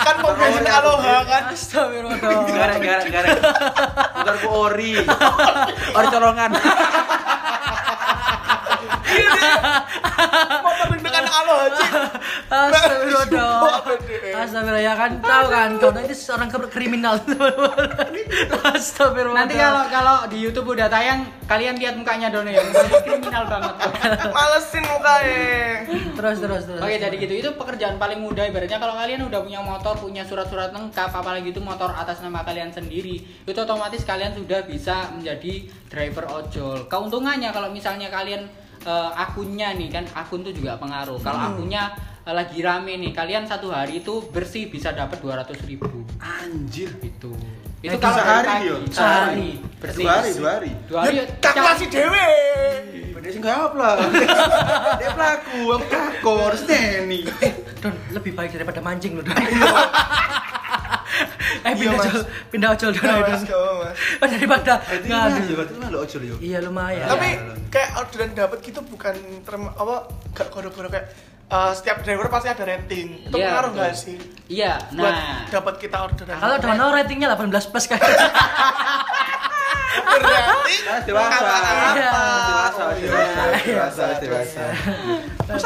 kan 0.02 0.14
mau 0.24 0.32
bensin 0.32 0.66
Aloha 0.66 1.16
kan. 1.28 1.42
Astagfirullah. 1.52 2.18
Gareng, 2.48 2.80
gareng. 2.82 3.38
Motorku 4.18 4.48
ori. 4.50 4.92
Ori 6.00 6.06
colongan. 6.10 6.50
Aloha, 11.38 11.66
Cik. 11.70 11.92
Astagfirullah. 12.48 13.84
Astagfirullah 14.36 14.82
ya 14.82 14.94
kan 14.96 15.10
tahu 15.22 15.44
kan 15.48 15.70
Dono 15.78 16.00
itu 16.04 16.16
seorang 16.16 16.48
kriminal. 16.68 17.20
Astagfirullah. 18.74 19.38
Nanti 19.44 19.54
kalau 19.56 19.82
kalau 19.88 20.16
di 20.28 20.38
YouTube 20.44 20.74
udah 20.74 20.88
tayang, 20.90 21.24
kalian 21.46 21.78
lihat 21.78 21.94
mukanya 21.96 22.28
Dono 22.28 22.50
ya, 22.50 22.60
mukanya 22.64 23.00
kriminal 23.04 23.44
banget. 23.48 23.74
Malesin 24.34 24.84
mukanya. 24.84 25.36
terus 26.18 26.38
terus 26.42 26.62
terus. 26.66 26.80
Oke 26.82 26.96
jadi 26.98 27.14
gitu 27.14 27.34
itu 27.38 27.50
pekerjaan 27.54 27.96
paling 27.96 28.18
mudah 28.18 28.44
ibaratnya 28.50 28.82
kalau 28.82 28.98
kalian 28.98 29.22
udah 29.30 29.40
punya 29.40 29.60
motor 29.62 29.94
punya 29.96 30.26
surat-surat 30.26 30.74
lengkap 30.74 31.10
apalagi 31.14 31.54
itu 31.54 31.62
motor 31.62 31.94
atas 31.94 32.20
nama 32.20 32.42
kalian 32.42 32.74
sendiri 32.74 33.22
itu 33.22 33.58
otomatis 33.58 34.02
kalian 34.02 34.34
sudah 34.34 34.66
bisa 34.66 35.14
menjadi 35.14 35.70
driver 35.86 36.26
ojol 36.26 36.90
keuntungannya 36.90 37.54
kalau 37.54 37.70
misalnya 37.70 38.10
kalian 38.10 38.50
eh, 38.80 39.10
akunnya 39.14 39.72
nih 39.72 39.88
kan 39.88 40.04
akun 40.12 40.40
tuh 40.40 40.50
juga 40.50 40.76
pengaruh 40.76 41.18
kalau 41.18 41.40
akunnya 41.50 41.90
eh, 42.20 42.30
lagi 42.30 42.58
rame 42.58 42.94
nih 42.96 43.10
kalian 43.10 43.44
satu 43.44 43.68
hari 43.68 44.00
itu 44.00 44.22
bersih 44.28 44.66
bisa 44.66 44.90
dapat 44.90 45.18
200 45.18 45.54
ribu 45.64 45.86
Anjir. 46.18 46.90
itu 47.00 47.32
itu 47.78 47.88
Eh, 47.88 47.94
kalau 47.96 48.18
sehari, 48.18 48.54
yo? 48.64 48.76
sehari 48.88 49.50
bersih 49.78 50.02
Dua 50.02 50.12
hari, 50.12 50.30
dua 50.32 50.50
hari. 50.50 50.70
dua 50.84 50.98
hari 51.00 51.14
Ya, 51.14 51.24
kalkulasi 51.38 51.86
dewe. 51.86 52.28
Beda 53.14 53.28
sih 53.28 53.38
enggak 53.38 53.54
apa 53.70 53.88
Dia 54.98 55.10
pelaku, 55.10 55.58
aku 55.72 55.86
kako 55.86 56.32
harus 56.44 56.62
neni. 56.64 57.22
Don, 57.78 57.94
lebih 58.10 58.34
baik 58.34 58.50
daripada 58.50 58.82
mancing 58.82 59.14
loh, 59.14 59.22
Don. 59.22 59.30
eh, 61.66 61.68
Iya, 61.68 61.74
pindah 61.74 61.92
Mas. 61.94 62.04
ojol, 62.04 62.22
pindah 62.48 62.68
ojol 62.70 62.90
Don. 62.92 63.06
Mas, 63.20 63.42
gak, 63.42 63.58
Mas. 63.58 63.96
Oh, 64.14 64.26
daripada 64.26 64.72
juga, 65.42 65.62
itu 65.64 65.74
lo 65.84 65.98
ojol 66.00 66.22
yo. 66.24 66.36
Iya 66.38 66.58
lumayan. 66.60 67.06
Tapi 67.06 67.28
kayak 67.68 67.90
orderan 67.96 68.30
dapat 68.32 68.58
gitu 68.60 68.80
bukan 68.82 69.14
term 69.42 69.62
apa 69.68 69.96
gak 70.32 70.48
kode-kode 70.48 70.88
kayak 70.88 71.06
eh, 71.48 71.72
setiap 71.72 71.96
driver 72.00 72.28
pasti 72.28 72.48
ada 72.48 72.62
rating. 72.62 73.08
Itu 73.24 73.34
Iya, 73.34 73.46
pengaruh 73.48 73.70
betul. 73.70 73.82
gak 73.82 73.94
sih? 73.94 74.16
iya 74.48 74.72
Buat 74.90 75.12
nah 75.12 75.44
dapat 75.50 75.74
kita 75.78 75.96
orderan. 76.02 76.36
kalau 76.36 76.56
Dono 76.56 76.84
ratingnya 76.90 77.28
18 77.30 77.48
plus 77.68 77.86
kan. 77.86 78.00
berarti 80.08 80.74
Ah, 80.88 81.00
dewasa. 81.04 81.36
Iya. 81.88 82.12
Dewasa, 82.48 82.84
dewasa, 82.96 83.42
dewasa, 83.60 84.04
dewasa. 84.20 84.64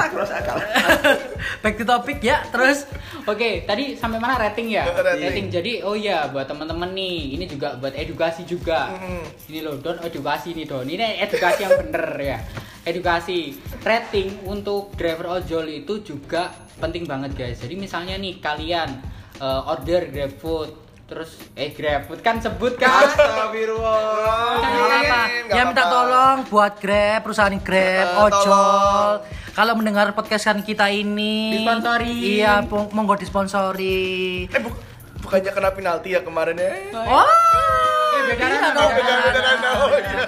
Aku 0.02 0.16
rasa 0.18 0.34
akal. 0.38 0.56
Back 1.58 1.74
to 1.74 1.84
topic 1.84 2.18
ya, 2.18 2.42
terus 2.46 2.86
Oke, 3.22 3.62
tadi 3.62 3.94
sampai 3.94 4.18
mana 4.18 4.34
rating 4.36 4.66
ya? 4.68 4.82
Rating. 4.88 5.46
Jadi, 5.46 5.78
oh 5.80 5.94
iya 5.94 6.26
buat 6.26 6.44
teman-teman 6.44 6.90
nih, 6.90 7.32
ini 7.32 7.44
juga 7.46 7.74
buat 7.74 7.92
edukasi 7.92 8.42
juga. 8.42 8.90
Mhm. 8.92 9.22
Ini 9.46 9.58
loh, 9.60 9.74
don 9.76 9.98
edukasi 9.98 10.52
nih 10.52 10.64
don. 10.64 10.82
Ini 10.82 11.22
edukasi 11.22 11.62
yang 11.62 11.74
bener 11.80 12.06
ya. 12.30 12.38
Edukasi. 12.82 13.54
Rating 13.78 14.42
untuk 14.44 14.90
driver 14.92 15.38
ojol 15.38 15.70
itu 15.72 16.02
juga 16.02 16.50
penting 16.76 17.04
banget 17.04 17.30
guys. 17.32 17.58
Jadi 17.58 17.74
misalnya 17.76 18.14
nih 18.16 18.38
kalian 18.38 18.90
eh, 19.36 19.62
order 19.64 20.02
GrabFood, 20.08 20.70
terus 21.04 21.38
eh 21.54 21.70
GrabFood 21.70 22.20
kan 22.20 22.38
sebut 22.38 22.74
kan? 22.74 23.06
Astagfirullah. 23.06 24.58
Apa-apa. 24.58 25.20
nggak 25.46 25.54
Ya 25.54 25.62
minta 25.64 25.84
tolong 25.84 26.38
buat 26.46 26.74
Grab, 26.76 27.22
perusahaan 27.22 27.54
Grab, 27.56 28.06
Eh, 28.08 28.18
ojol. 28.20 28.50
tolong. 28.50 29.18
Kalau 29.52 29.76
mendengar 29.76 30.08
podcastan 30.12 30.64
kita 30.64 30.88
ini, 30.88 31.60
Disponsori. 31.60 32.40
Iya, 32.40 32.64
mo- 32.64 32.88
monggo 32.88 33.14
disponsori. 33.14 34.48
eh 34.48 34.58
bu- 34.58 34.80
bukannya 35.20 35.50
kena 35.50 35.70
penalti 35.70 36.08
ya 36.10 36.24
kemarin 36.24 36.56
ya? 36.56 36.72
Oh, 36.94 37.28
Eh 38.12 38.22
beda 38.26 38.40
iya 38.40 38.48
ranah, 38.50 38.70
dong. 38.72 38.90
beda 38.90 39.12
ranah. 39.12 39.24
beda 39.26 39.40
ranah. 39.42 39.72
Iya. 39.76 40.20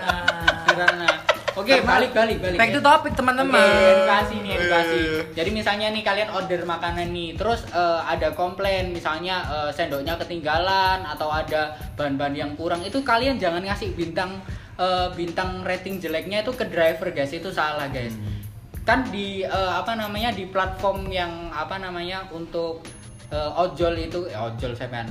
Beda 0.63 0.85
ranah. 0.87 1.15
Oke, 1.55 1.75
balik 1.81 2.11
balik 2.13 2.37
balik. 2.39 2.59
Back 2.59 2.69
ya. 2.69 2.75
to 2.75 2.81
topic 2.83 3.13
teman-teman. 3.15 3.63
edukasi 3.63 4.35
nih 4.37 4.51
edukasi. 4.53 4.99
Eh. 4.99 5.23
Jadi 5.33 5.51
misalnya 5.53 5.87
nih 5.89 6.03
kalian 6.03 6.29
order 6.29 6.61
makanan 6.67 7.09
nih, 7.09 7.31
terus 7.35 7.65
eh, 7.71 8.01
ada 8.05 8.29
komplain 8.33 8.91
misalnya 8.91 9.37
eh, 9.49 9.71
sendoknya 9.71 10.19
ketinggalan 10.19 11.01
atau 11.07 11.31
ada 11.31 11.73
bahan-bahan 11.95 12.35
yang 12.35 12.53
kurang, 12.53 12.83
itu 12.83 13.01
kalian 13.01 13.39
jangan 13.39 13.63
ngasih 13.63 13.95
bintang 13.95 14.43
eh, 14.75 15.09
bintang 15.13 15.63
rating 15.63 15.97
jeleknya 15.97 16.43
itu 16.43 16.53
ke 16.53 16.67
driver 16.67 17.09
guys, 17.09 17.33
itu 17.33 17.49
salah 17.49 17.89
guys. 17.89 18.13
Kan 18.85 19.09
di 19.09 19.41
eh, 19.41 19.73
apa 19.73 19.97
namanya 19.97 20.31
di 20.31 20.45
platform 20.49 21.09
yang 21.09 21.49
apa 21.51 21.81
namanya 21.81 22.29
untuk 22.33 22.85
eh, 23.33 23.51
ojol 23.61 23.97
itu 23.97 24.29
eh, 24.29 24.37
ojol 24.37 24.77
saya 24.77 25.09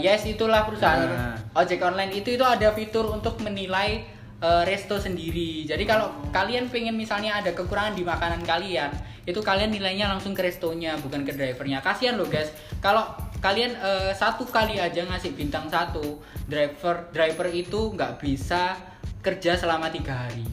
yes 0.00 0.24
itulah 0.26 0.64
perusahaan 0.66 1.04
Nah. 1.06 1.36
ojek 1.52 1.84
online 1.84 2.12
itu 2.16 2.34
itu 2.34 2.44
ada 2.44 2.72
fitur 2.72 3.06
untuk 3.12 3.38
menilai 3.44 4.02
eh, 4.42 4.62
resto 4.66 4.98
sendiri. 4.98 5.64
Jadi 5.68 5.84
kalau 5.86 6.10
kalian 6.34 6.66
pengen 6.68 6.96
misalnya 6.96 7.38
ada 7.40 7.52
kekurangan 7.54 7.94
di 7.94 8.02
makanan 8.02 8.42
kalian, 8.44 8.90
itu 9.28 9.40
kalian 9.40 9.70
nilainya 9.72 10.08
langsung 10.10 10.34
ke 10.34 10.42
restonya, 10.44 10.96
bukan 11.00 11.22
ke 11.24 11.32
drivernya. 11.36 11.80
Kasihan 11.84 12.16
loh 12.16 12.26
guys, 12.28 12.50
kalau 12.82 13.06
kalian 13.44 13.76
eh, 13.76 14.12
satu 14.16 14.48
kali 14.48 14.80
aja 14.80 15.04
ngasih 15.06 15.36
bintang 15.36 15.68
satu, 15.68 16.20
driver 16.48 17.12
driver 17.12 17.48
itu 17.52 17.92
nggak 17.92 18.18
bisa 18.20 18.76
kerja 19.22 19.54
selama 19.60 19.92
tiga 19.92 20.26
hari. 20.26 20.44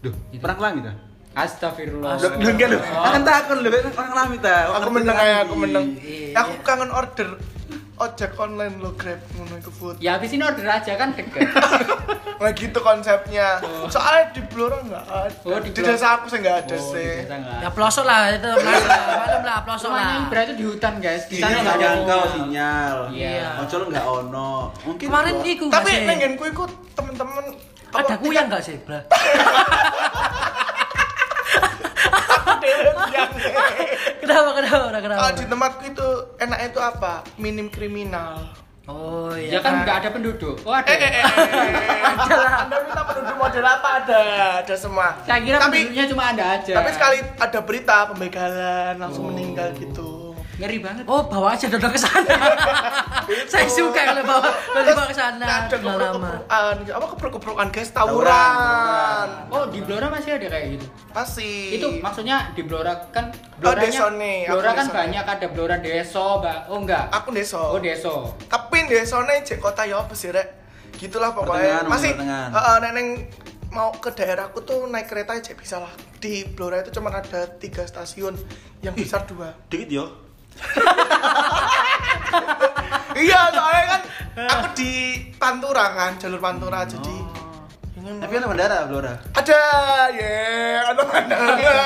Duh, 0.00 0.14
Gitu. 0.32 0.40
perang 0.40 0.60
langit 0.60 0.82
kan? 0.88 0.96
Astagfirullah. 1.30 2.18
Lho, 2.18 2.28
enggak 2.42 2.68
lho. 2.68 2.78
Kan 2.82 3.22
takon 3.22 3.58
lho, 3.62 3.70
orang 3.70 4.14
lami 4.14 4.36
ta. 4.38 4.74
Aku 4.76 4.90
menang 4.90 5.16
ya, 5.16 5.36
aku 5.42 5.54
menang. 5.54 5.84
Iya. 5.96 6.34
Aku 6.36 6.52
kangen 6.60 6.90
order 6.90 7.38
ojek 8.00 8.32
online 8.34 8.80
lo 8.80 8.96
Grab 8.96 9.20
ngono 9.36 9.60
iku 9.60 9.68
food. 9.70 9.96
Ya 10.00 10.16
habis 10.16 10.32
ini 10.32 10.40
order 10.40 10.64
aja 10.64 10.96
kan 10.96 11.12
deket. 11.12 11.44
Nah 12.40 12.50
gitu 12.50 12.80
konsepnya. 12.80 13.60
Soalnya 13.86 14.32
di 14.32 14.40
Blora 14.48 14.80
enggak 14.80 15.04
ada. 15.04 15.28
Oh, 15.44 15.60
di, 15.60 15.68
desa 15.70 16.16
aku 16.16 16.32
sih 16.32 16.40
enggak 16.40 16.64
ada 16.64 16.76
Oh, 16.80 16.96
sih. 16.96 17.28
Ya 17.60 17.68
pelosok 17.68 18.08
lah 18.08 18.32
itu, 18.32 18.48
pelosok 18.48 18.88
lah. 18.88 19.38
Lah 19.44 19.58
pelosok 19.60 19.90
lah. 19.92 20.08
Itu 20.32 20.54
di 20.56 20.64
hutan 20.64 20.94
guys. 20.98 21.28
Di 21.28 21.36
Di 21.36 21.44
sana 21.44 21.52
sana 21.52 21.60
nggak 21.60 21.76
ada 21.76 21.84
jangkau 21.84 22.22
sinyal. 22.24 22.32
sinyal. 22.32 22.96
Iya. 23.12 23.48
Ojol 23.60 23.82
enggak 23.92 24.04
ono. 24.08 24.50
Mungkin 24.82 25.04
Kemarin 25.04 25.34
iku 25.44 25.64
Tapi 25.68 25.90
sih? 25.92 26.04
nengenku 26.08 26.44
iku 26.48 26.64
temen-temen 26.96 27.44
ada 27.92 28.14
kuyang 28.16 28.46
enggak 28.48 28.62
sih, 28.64 28.80
Bra? 28.80 29.04
yang 32.62 33.30
Kenapa 34.16 34.50
kenapa 34.52 34.84
Bra? 34.86 35.00
kenapa? 35.00 35.18
Kalau 35.18 35.32
di 35.34 35.44
tempatku 35.46 35.82
itu 35.86 36.06
enaknya 36.38 36.66
itu 36.68 36.80
apa? 36.80 37.12
Minim 37.36 37.66
kriminal. 37.68 38.52
Oh 38.84 39.30
Ya 39.30 39.54
iya. 39.54 39.58
kan 39.60 39.80
nggak 39.80 39.96
ada 39.98 40.08
penduduk. 40.10 40.56
Oh 40.60 40.72
ada. 40.72 40.84
Eh, 40.84 40.98
eh, 40.98 41.12
eh, 41.12 41.22
eh. 41.22 41.24
Anda 42.62 42.76
minta 42.82 43.02
penduduk 43.04 43.36
model 43.38 43.64
apa 43.64 43.88
ada? 44.00 44.20
Ada 44.60 44.74
semua. 44.74 45.14
Saya 45.22 45.38
kira 45.40 45.56
tapi 45.58 45.86
penduduknya 45.86 46.04
cuma 46.06 46.24
ada 46.28 46.44
aja. 46.54 46.72
tapi 46.74 46.90
sekali 46.90 47.16
ada 47.38 47.58
berita 47.60 47.96
pembegalan 48.08 48.94
langsung 48.98 49.24
Oh. 49.24 49.30
meninggal 49.30 49.70
gitu. 49.74 50.10
Ngeri 50.60 50.78
banget. 50.78 51.04
Oh, 51.04 51.24
bawa 51.24 51.56
aja 51.56 51.66
dodol 51.66 51.88
ke 51.88 51.96
sana. 51.96 52.28
Saya 53.52 53.64
suka 53.64 53.96
kalau 54.04 54.22
bawa 54.22 54.44
kalau 54.44 54.82
dibawa 54.84 55.06
ke 55.06 55.16
sana 55.16 55.44
ada 55.66 55.76
lama. 55.80 56.30
keperluan, 56.44 56.76
apa 56.84 57.04
keperluan 57.08 57.68
guys, 57.68 57.90
Tawuran. 57.90 59.28
Oh 59.48 59.64
di 59.66 59.80
Blora 59.80 60.06
masih 60.06 60.36
ada 60.36 60.46
kayak 60.46 60.76
gitu. 60.76 60.86
Pasti. 61.10 61.74
Itu 61.74 61.98
maksudnya 61.98 62.52
di 62.52 62.62
Blora 62.62 62.92
kan 63.08 63.32
Oh, 63.60 63.72
Bloranya 63.72 63.88
Desone, 63.88 64.34
aku 64.42 64.52
Blora 64.54 64.70
kan 64.70 64.76
Desone. 64.82 64.96
banyak 64.96 65.24
ada 65.26 65.46
Blora 65.48 65.76
Deso, 65.78 66.26
Mbak. 66.38 66.58
Oh 66.68 66.78
enggak. 66.78 67.04
aku 67.08 67.28
deso. 67.30 67.60
Oh 67.60 67.76
Deso. 67.76 68.14
Tapi 68.46 68.78
desone 68.86 69.40
cek 69.40 69.58
kota 69.58 69.84
ya 69.84 70.00
apa 70.00 70.12
sih, 70.12 70.28
Rek? 70.28 70.48
Gitulah 70.94 71.32
pokoknya. 71.32 71.80
Pertengahan, 71.80 71.84
Masih 71.86 72.10
pertengahan. 72.14 72.50
neneng 72.82 73.08
mau 73.70 73.92
ke 73.92 74.10
daerahku 74.10 74.60
tuh 74.60 74.84
naik 74.84 75.06
kereta 75.06 75.32
aja 75.32 75.52
bisa 75.52 75.76
lah. 75.78 75.92
Di 76.16 76.42
Blora 76.46 76.80
itu 76.80 76.90
cuma 76.90 77.08
ada 77.10 77.46
tiga 77.54 77.84
stasiun, 77.84 78.32
yang 78.80 78.92
besar 78.92 79.24
dua. 79.24 79.52
dikit 79.68 79.88
yo. 79.88 80.04
Iya, 83.18 83.40
soalnya 83.50 83.84
kan 83.86 84.00
aku 84.48 84.66
di 84.76 84.90
Pantura 85.40 85.86
kan, 85.96 86.16
jalur 86.20 86.40
Pantura 86.40 86.84
jadi 86.84 87.40
ini 88.00 88.16
Tapi 88.16 88.32
kan 88.32 88.48
bandara, 88.48 88.88
Blora. 88.88 89.12
ada, 89.36 89.60
ya, 90.08 90.88
ada 90.88 91.02
bandara. 91.04 91.84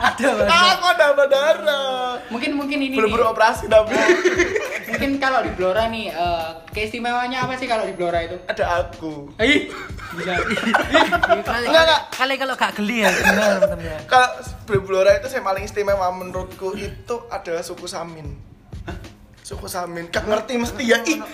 Ada. 0.00 0.30
Aku 0.48 0.84
ada 0.88 1.06
bandara. 1.12 1.82
Mungkin 2.32 2.56
mungkin 2.56 2.78
ini 2.80 2.96
Belum 2.96 3.12
beroperasi 3.20 3.68
tapi 3.68 3.92
Mungkin 5.00 5.16
kalau 5.16 5.40
di 5.40 5.48
Blora 5.56 5.88
nih 5.88 6.12
eh, 6.12 6.48
keistimewaannya 6.76 7.40
apa 7.40 7.56
sih 7.56 7.64
kalau 7.64 7.88
di 7.88 7.96
Blora 7.96 8.20
itu? 8.20 8.36
ada 8.44 8.84
aku. 8.84 9.32
Ih, 9.40 9.72
bisa. 10.12 10.36
Enggak, 11.40 11.56
enggak. 11.64 12.00
kali 12.12 12.34
kalau 12.36 12.52
gak 12.52 12.76
geli 12.76 13.08
ya 13.08 13.08
gimana 13.08 13.80
ya. 13.80 13.96
Kalau 14.04 14.28
di 14.44 14.80
Blora 14.84 15.16
itu 15.16 15.24
yang 15.32 15.48
paling 15.48 15.64
istimewa 15.64 16.12
menurutku 16.12 16.76
itu 16.76 17.16
adalah 17.32 17.64
suku 17.64 17.88
Samin. 17.88 18.28
Suku 19.40 19.64
Samin. 19.72 20.12
Gak 20.12 20.28
ngerti 20.28 20.60
mesti 20.60 20.84
ya. 20.84 21.00
Ih, 21.00 21.24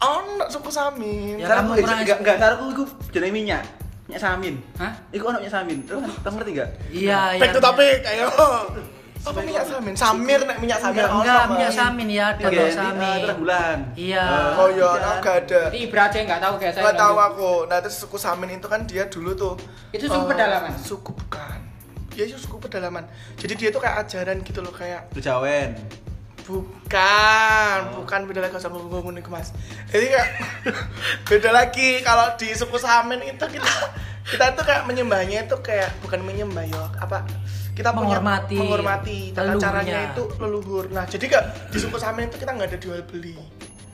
ono 0.00 0.48
suku 0.48 0.72
Samin. 0.72 1.36
Ya, 1.36 1.52
Cara 1.52 1.60
kamu 1.60 1.84
aku 1.84 1.84
enggak 1.84 2.18
enggak 2.24 2.50
aku 2.56 2.64
iku 2.72 2.84
jenenge 3.12 3.34
minyak. 3.36 3.62
Minyak 4.08 4.24
samin. 4.24 4.56
Hah? 4.80 4.92
Iku 5.12 5.28
ono 5.28 5.36
minyak 5.36 5.52
samin. 5.52 5.84
Lu 5.84 6.00
tau 6.24 6.32
ngerti 6.32 6.50
enggak? 6.56 6.70
Iya, 6.88 7.36
iya. 7.36 7.40
Back 7.44 7.52
to 7.52 7.60
topic, 7.60 8.00
ayo. 8.08 8.26
Apa 9.20 9.40
minyak 9.44 9.64
Samin? 9.68 9.92
Samir 9.92 10.40
nek 10.48 10.58
minyak 10.64 10.78
Samin. 10.80 11.04
Enggak, 11.04 11.12
enggak 11.12 11.44
minyak 11.52 11.72
samin 11.76 12.08
ya, 12.08 12.26
dodol 12.40 12.64
ini, 12.64 12.72
samin. 12.72 13.20
terang 13.20 13.40
bulan. 13.44 13.78
Iya. 13.92 14.26
Oh 14.56 14.68
iya, 14.72 14.88
aku 14.96 15.18
gak 15.20 15.36
ada. 15.44 15.60
Jadi 15.68 15.78
Ibra 15.84 16.02
aja 16.08 16.18
nggak 16.24 16.40
tahu 16.40 16.54
guys. 16.56 16.72
saya 16.72 16.84
Gak 16.88 16.96
tahu 16.96 17.16
aku. 17.20 17.50
Nah, 17.68 17.78
terus 17.84 17.96
suku 18.00 18.16
Samin 18.16 18.48
itu 18.56 18.68
kan 18.68 18.80
dia 18.88 19.04
dulu 19.12 19.30
tuh 19.36 19.54
Itu 19.92 20.08
suku 20.08 20.24
eh, 20.24 20.28
pedalaman? 20.32 20.72
Suku 20.80 21.10
bukan. 21.12 21.58
Iya, 22.16 22.24
itu 22.32 22.38
suku 22.40 22.56
pedalaman. 22.56 23.04
Jadi 23.36 23.52
dia 23.60 23.68
tuh 23.68 23.80
kayak 23.84 24.08
ajaran 24.08 24.36
gitu 24.40 24.60
loh 24.64 24.72
kayak 24.72 25.12
Bejawen. 25.12 25.76
Bukan, 26.50 27.78
bukan 28.00 28.20
beda 28.26 28.40
lagi 28.42 28.58
sama 28.58 28.80
ngomong 28.82 29.14
nih 29.14 29.22
mas. 29.28 29.52
Jadi 29.92 30.16
kayak 30.16 30.28
beda 31.28 31.50
lagi 31.52 32.00
kalau 32.00 32.34
di 32.40 32.56
suku 32.56 32.80
Samin 32.80 33.20
itu 33.20 33.44
kita 33.44 33.72
kita 34.30 34.54
tuh 34.56 34.64
kayak 34.64 34.88
menyembahnya 34.88 35.46
itu 35.46 35.56
kayak 35.60 35.90
bukan 36.02 36.22
menyembah 36.22 36.64
ya 36.64 36.86
apa 37.02 37.26
kita 37.80 37.90
punya- 37.90 38.20
Menghormati 38.20 38.56
menghormati 38.56 39.18
tata 39.30 39.40
leluhurnya. 39.48 39.64
caranya 39.64 39.98
itu 40.06 40.22
leluhur. 40.36 40.84
Nah 40.90 41.04
jadi 41.04 41.24
kayak 41.26 41.44
di 41.68 41.78
suku 41.78 41.96
Samin 41.96 42.28
itu 42.28 42.36
kita 42.36 42.50
nggak 42.52 42.68
ada 42.68 42.78
jual 42.78 43.00
beli. 43.04 43.34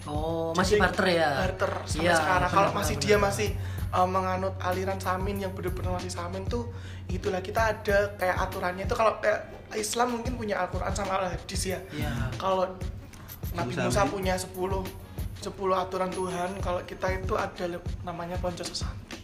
Oh, 0.05 0.55
masih 0.55 0.79
Jadi, 0.79 0.83
barter 0.83 1.07
ya? 1.13 1.31
Barter 1.41 1.73
sampai 1.85 2.05
Iya, 2.05 2.15
sekarang. 2.17 2.51
Kalau 2.53 2.71
masih 2.73 2.95
dia 2.97 3.17
masih 3.19 3.49
uh, 3.91 4.07
menganut 4.07 4.55
aliran 4.61 4.99
Samin 4.99 5.37
yang 5.37 5.51
benar-benar 5.51 5.95
masih 5.95 6.11
Samin 6.11 6.47
tuh 6.47 6.71
itulah 7.07 7.39
kita 7.41 7.75
ada 7.75 8.15
kayak 8.15 8.39
aturannya 8.41 8.83
itu 8.83 8.95
kalau 8.95 9.19
kayak 9.19 9.47
Islam 9.73 10.15
mungkin 10.15 10.35
punya 10.35 10.59
Al-Qur'an 10.61 10.91
sama 10.91 11.19
Al-Hadis 11.21 11.63
ya. 11.69 11.79
Iya. 11.91 12.11
Kalau 12.37 12.71
Nabi 13.53 13.73
Samin. 13.73 13.83
Musa 13.85 14.03
punya 14.05 14.35
10 14.37 14.87
10 15.37 15.51
aturan 15.77 16.07
Tuhan, 16.09 16.51
kalau 16.61 16.81
kita 16.83 17.07
itu 17.13 17.35
ada 17.35 17.65
namanya 18.03 18.39
Ponco 18.39 18.63
Sesanti. 18.63 19.19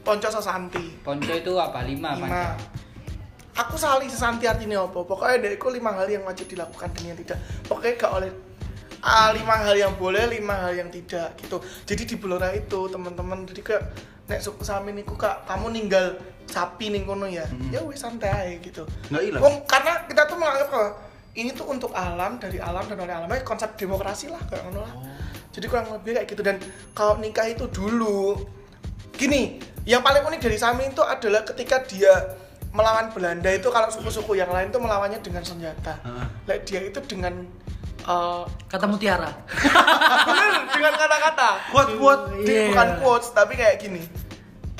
Ponco 0.00 0.28
Sesanti. 0.28 0.86
Ponco 1.00 1.32
itu 1.32 1.52
apa? 1.56 1.82
Lima, 1.82 2.14
Lima. 2.14 2.26
Panca. 2.26 2.46
Aku 3.52 3.76
sali 3.76 4.08
sesanti 4.08 4.48
artinya 4.48 4.88
apa? 4.88 5.04
Pokoknya 5.04 5.44
dari 5.44 5.60
aku 5.60 5.68
lima 5.68 5.92
hal 5.92 6.08
yang 6.08 6.24
wajib 6.24 6.48
dilakukan 6.48 6.88
dan 6.96 7.02
yang 7.12 7.18
tidak. 7.20 7.38
Pokoknya 7.68 7.92
gak 8.00 8.12
oleh 8.16 8.30
ah, 9.04 9.28
lima 9.34 9.54
hal 9.60 9.74
yang 9.76 9.92
boleh, 9.98 10.24
lima 10.30 10.56
hal 10.56 10.72
yang 10.72 10.88
tidak 10.88 11.36
gitu. 11.36 11.60
Jadi 11.84 12.02
di 12.08 12.16
Blora 12.16 12.54
itu 12.56 12.88
teman-teman 12.88 13.44
jadi 13.44 13.60
kayak 13.60 13.84
nek 14.30 14.40
suku 14.40 14.62
Samin 14.64 14.96
niku 14.96 15.18
kak 15.18 15.44
kamu 15.44 15.74
ninggal 15.74 16.16
sapi 16.48 16.88
ning 16.94 17.04
kono 17.04 17.28
ya. 17.28 17.44
Mhm. 17.44 17.74
Ya 17.74 17.80
wis 17.84 18.00
santai 18.00 18.62
gitu. 18.64 18.88
Nggak 19.12 19.22
hilang. 19.28 19.40
Wong 19.42 19.54
karena 19.68 19.92
kita 20.08 20.22
tuh 20.24 20.36
menganggap 20.40 20.68
kalau 20.72 20.90
ini 21.32 21.50
tuh 21.52 21.66
untuk 21.68 21.92
alam 21.92 22.36
dari 22.40 22.56
alam 22.56 22.84
dan 22.88 22.98
oleh 23.00 23.14
alam 23.14 23.28
konsep 23.44 23.76
demokrasi 23.76 24.32
lah 24.32 24.40
kayak 24.48 24.64
ngono 24.68 24.80
lah. 24.80 24.94
Jadi 25.52 25.68
kurang 25.68 25.92
lebih 25.92 26.16
kayak 26.16 26.28
gitu 26.32 26.40
dan 26.40 26.56
kalau 26.96 27.20
nikah 27.20 27.44
itu 27.44 27.68
dulu 27.68 28.40
gini, 29.12 29.60
yang 29.84 30.00
paling 30.00 30.24
unik 30.24 30.40
dari 30.40 30.56
Samin 30.56 30.96
itu 30.96 31.04
adalah 31.04 31.44
ketika 31.44 31.84
dia 31.84 32.40
melawan 32.72 33.12
Belanda 33.12 33.52
itu 33.52 33.68
kalau 33.68 33.92
suku-suku 33.92 34.40
yang 34.40 34.48
lain 34.48 34.72
tuh 34.72 34.80
melawannya 34.80 35.20
dengan 35.20 35.44
senjata. 35.44 36.00
Heeh. 36.02 36.26
Lah 36.48 36.56
dia 36.64 36.80
itu 36.80 36.98
dengan 37.04 37.44
eh, 38.02 38.42
Kata 38.68 38.84
mutiara. 38.88 39.28
bener 40.26 40.66
dengan 40.72 40.92
kata-kata. 40.96 41.48
Quote 41.68 41.92
quote. 42.00 42.24
Iya. 42.42 42.72
bukan 42.72 42.88
quotes 43.04 43.28
tapi 43.36 43.54
kayak 43.60 43.76
gini. 43.78 44.02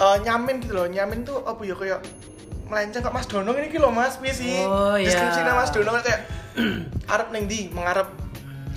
Eh, 0.01 0.17
nyamin 0.25 0.65
gitu 0.65 0.73
loh. 0.73 0.89
Nyamin 0.89 1.23
tuh 1.23 1.45
apa 1.45 1.61
ya 1.69 1.77
kayak 1.77 2.01
melenceng 2.73 3.05
kok 3.05 3.13
Mas 3.13 3.29
Dono 3.29 3.53
ini 3.53 3.69
loh 3.77 3.93
Mas 3.93 4.17
piye 4.17 4.33
sih? 4.33 4.65
Oh, 4.65 4.97
iya. 4.97 5.13
Deskripsinya 5.13 5.53
Mas 5.53 5.69
Dono 5.69 5.93
kayak 6.01 6.21
arep 7.13 7.29
ning 7.29 7.45
ndi, 7.45 7.69
mengarep 7.69 8.09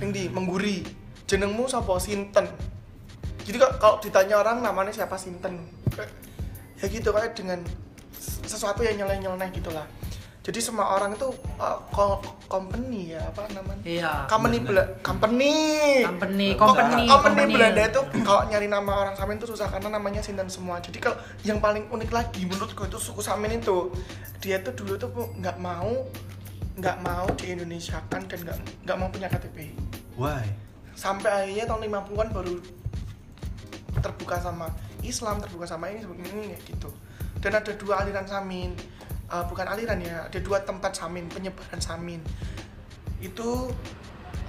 ning 0.04 0.12
ndi, 0.12 0.28
mengguri. 0.28 0.84
Jenengmu 1.24 1.64
sapa 1.66 1.96
Sinten? 1.96 2.44
Jadi 3.48 3.56
kok 3.56 3.80
kalau 3.80 3.96
ditanya 3.98 4.44
orang 4.44 4.60
namanya 4.60 4.92
siapa 4.92 5.16
Sinten? 5.16 5.64
Kayak, 5.88 6.12
ya 6.76 6.86
gitu 6.92 7.08
kayak 7.10 7.32
dengan 7.32 7.64
sesuatu 8.44 8.80
yang 8.80 8.96
nyeleneh-nyeleneh 8.98 9.50
gitu 9.52 9.70
lah. 9.70 9.84
Jadi 10.46 10.62
semua 10.62 10.94
orang 10.94 11.10
itu 11.10 11.26
uh, 11.58 11.74
co- 11.90 12.22
company 12.46 13.18
ya 13.18 13.18
apa 13.18 13.50
namanya? 13.50 13.82
Iya. 13.82 14.12
Company 14.30 14.62
Bela- 14.62 14.94
company. 15.02 15.54
Company, 16.06 16.48
company, 16.54 16.54
company, 16.54 17.04
company. 17.10 17.52
Belanda 17.58 17.82
itu 17.90 18.00
kalau 18.22 18.46
nyari 18.46 18.70
nama 18.70 18.92
orang 18.94 19.14
Samin 19.18 19.42
itu 19.42 19.50
susah 19.50 19.66
karena 19.66 19.98
namanya 19.98 20.22
Sinten 20.22 20.46
semua. 20.46 20.78
Jadi 20.78 21.02
kalau 21.02 21.18
yang 21.42 21.58
paling 21.58 21.90
unik 21.90 22.10
lagi 22.14 22.46
menurutku 22.46 22.86
itu 22.86 22.94
suku 22.94 23.26
Samin 23.26 23.58
itu 23.58 23.90
dia 24.38 24.62
tuh 24.62 24.70
dulu 24.78 24.94
tuh 24.94 25.10
nggak 25.34 25.58
mau 25.58 25.90
nggak 26.78 26.96
mau 27.02 27.26
di 27.34 27.50
Indonesia 27.50 27.98
kan 28.06 28.22
dan 28.30 28.38
nggak 28.46 28.56
nggak 28.86 28.96
mau 29.02 29.10
punya 29.10 29.26
KTP. 29.26 29.74
Why? 30.14 30.46
Sampai 30.94 31.26
akhirnya 31.28 31.66
tahun 31.66 31.90
50-an 31.90 32.28
baru 32.30 32.54
terbuka 33.98 34.38
sama 34.38 34.70
Islam, 35.02 35.42
terbuka 35.42 35.66
sama 35.66 35.90
ini 35.90 36.06
seperti 36.06 36.22
ini 36.30 36.54
gitu. 36.62 36.86
Dan 37.46 37.62
ada 37.62 37.70
dua 37.78 38.02
aliran 38.02 38.26
Samin. 38.26 38.74
Uh, 39.30 39.46
bukan 39.46 39.70
aliran 39.70 40.02
ya, 40.02 40.26
ada 40.26 40.38
dua 40.42 40.66
tempat 40.66 40.98
Samin, 40.98 41.30
penyebaran 41.30 41.78
Samin. 41.78 42.18
Itu 43.22 43.70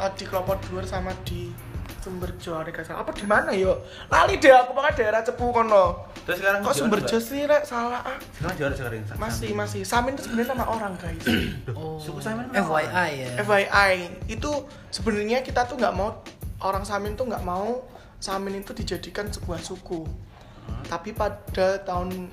uh, 0.02 0.10
di 0.18 0.26
Kelopot 0.26 0.58
Dhuwur 0.66 0.82
sama 0.82 1.14
di 1.22 1.54
Sumberjo 2.02 2.56
ada 2.56 2.72
salah. 2.88 3.04
Apa 3.04 3.12
di 3.12 3.28
mana 3.28 3.52
yo? 3.52 3.84
Lali 4.08 4.40
deh 4.40 4.50
aku 4.50 4.72
pakai 4.72 5.04
daerah 5.04 5.22
Cepu 5.28 5.52
kono. 5.52 6.08
Terus 6.24 6.40
sekarang 6.40 6.64
Kok 6.64 6.74
Sumberjo 6.74 7.18
sih 7.20 7.44
rek 7.44 7.68
salah 7.68 8.00
ah. 8.00 8.18
Sekarang 8.32 8.56
juara 8.56 8.74
sekarang. 8.80 9.04
Masih 9.20 9.52
masih 9.52 9.82
Samin 9.84 10.16
itu 10.16 10.24
sebenarnya 10.26 10.56
nama 10.56 10.66
orang 10.72 10.94
guys. 10.96 11.22
Oh. 11.78 12.00
Suku 12.00 12.24
Samin 12.24 12.48
FYI 12.56 13.10
ya. 13.12 13.28
FYI 13.44 13.94
itu 14.32 14.52
sebenarnya 14.90 15.44
kita 15.44 15.68
tuh 15.68 15.76
nggak 15.76 15.94
mau 15.94 16.24
orang 16.64 16.88
Samin 16.88 17.20
tuh 17.20 17.28
nggak 17.28 17.44
mau 17.44 17.84
Samin 18.24 18.64
itu 18.64 18.72
dijadikan 18.72 19.28
sebuah 19.28 19.60
suku. 19.60 20.08
Tapi 20.88 21.12
pada 21.12 21.84
tahun 21.84 22.32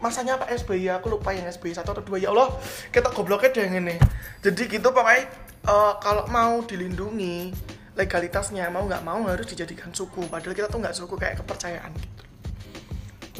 masanya 0.00 0.36
Pak 0.36 0.48
SBY 0.58 0.88
aku 0.90 1.06
lupa 1.10 1.30
yang 1.30 1.44
SBY 1.46 1.72
satu 1.72 1.92
atau 1.92 2.00
dua 2.00 2.16
ya 2.16 2.28
Allah 2.28 2.48
kita 2.88 3.08
gobloknya 3.08 3.48
deh 3.50 3.62
yang 3.62 3.76
ini 3.78 3.96
jadi 4.40 4.62
gitu 4.66 4.88
pokoknya 4.90 5.28
eh, 5.62 5.92
kalau 5.98 6.24
mau 6.26 6.60
dilindungi 6.60 7.52
legalitasnya 7.92 8.68
mau 8.68 8.82
nggak 8.82 9.02
mau 9.02 9.20
harus 9.24 9.44
dijadikan 9.46 9.92
suku 9.92 10.24
padahal 10.24 10.52
kita 10.52 10.66
tuh 10.66 10.80
nggak 10.80 10.94
suku 10.94 11.14
kayak 11.14 11.36
kepercayaan 11.38 11.92
gitu 11.92 12.22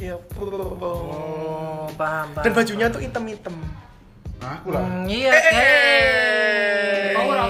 ya 0.01 0.15
Oh, 0.33 1.85
paham, 1.93 2.29
paham. 2.31 2.41
dan 2.41 2.51
bajunya 2.51 2.87
tuh 2.87 3.01
hitam-hitam 3.01 3.53
Aku 4.41 4.73
lah. 4.73 4.81
Hmm, 4.81 5.05
iya, 5.05 5.29
Eh, 5.29 5.37
eh, 5.37 5.45
oke. 5.45 5.53
eh. 5.53 7.13
Oh, 7.13 7.25
orang 7.29 7.49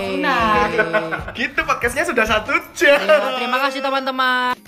gitu 1.39 1.60
podcastnya 1.63 2.04
sudah 2.04 2.28
satu 2.28 2.52
jam 2.76 3.00
Ya, 3.00 3.39
terima 3.39 3.63
kasih 3.63 3.80
teman-teman. 3.80 4.60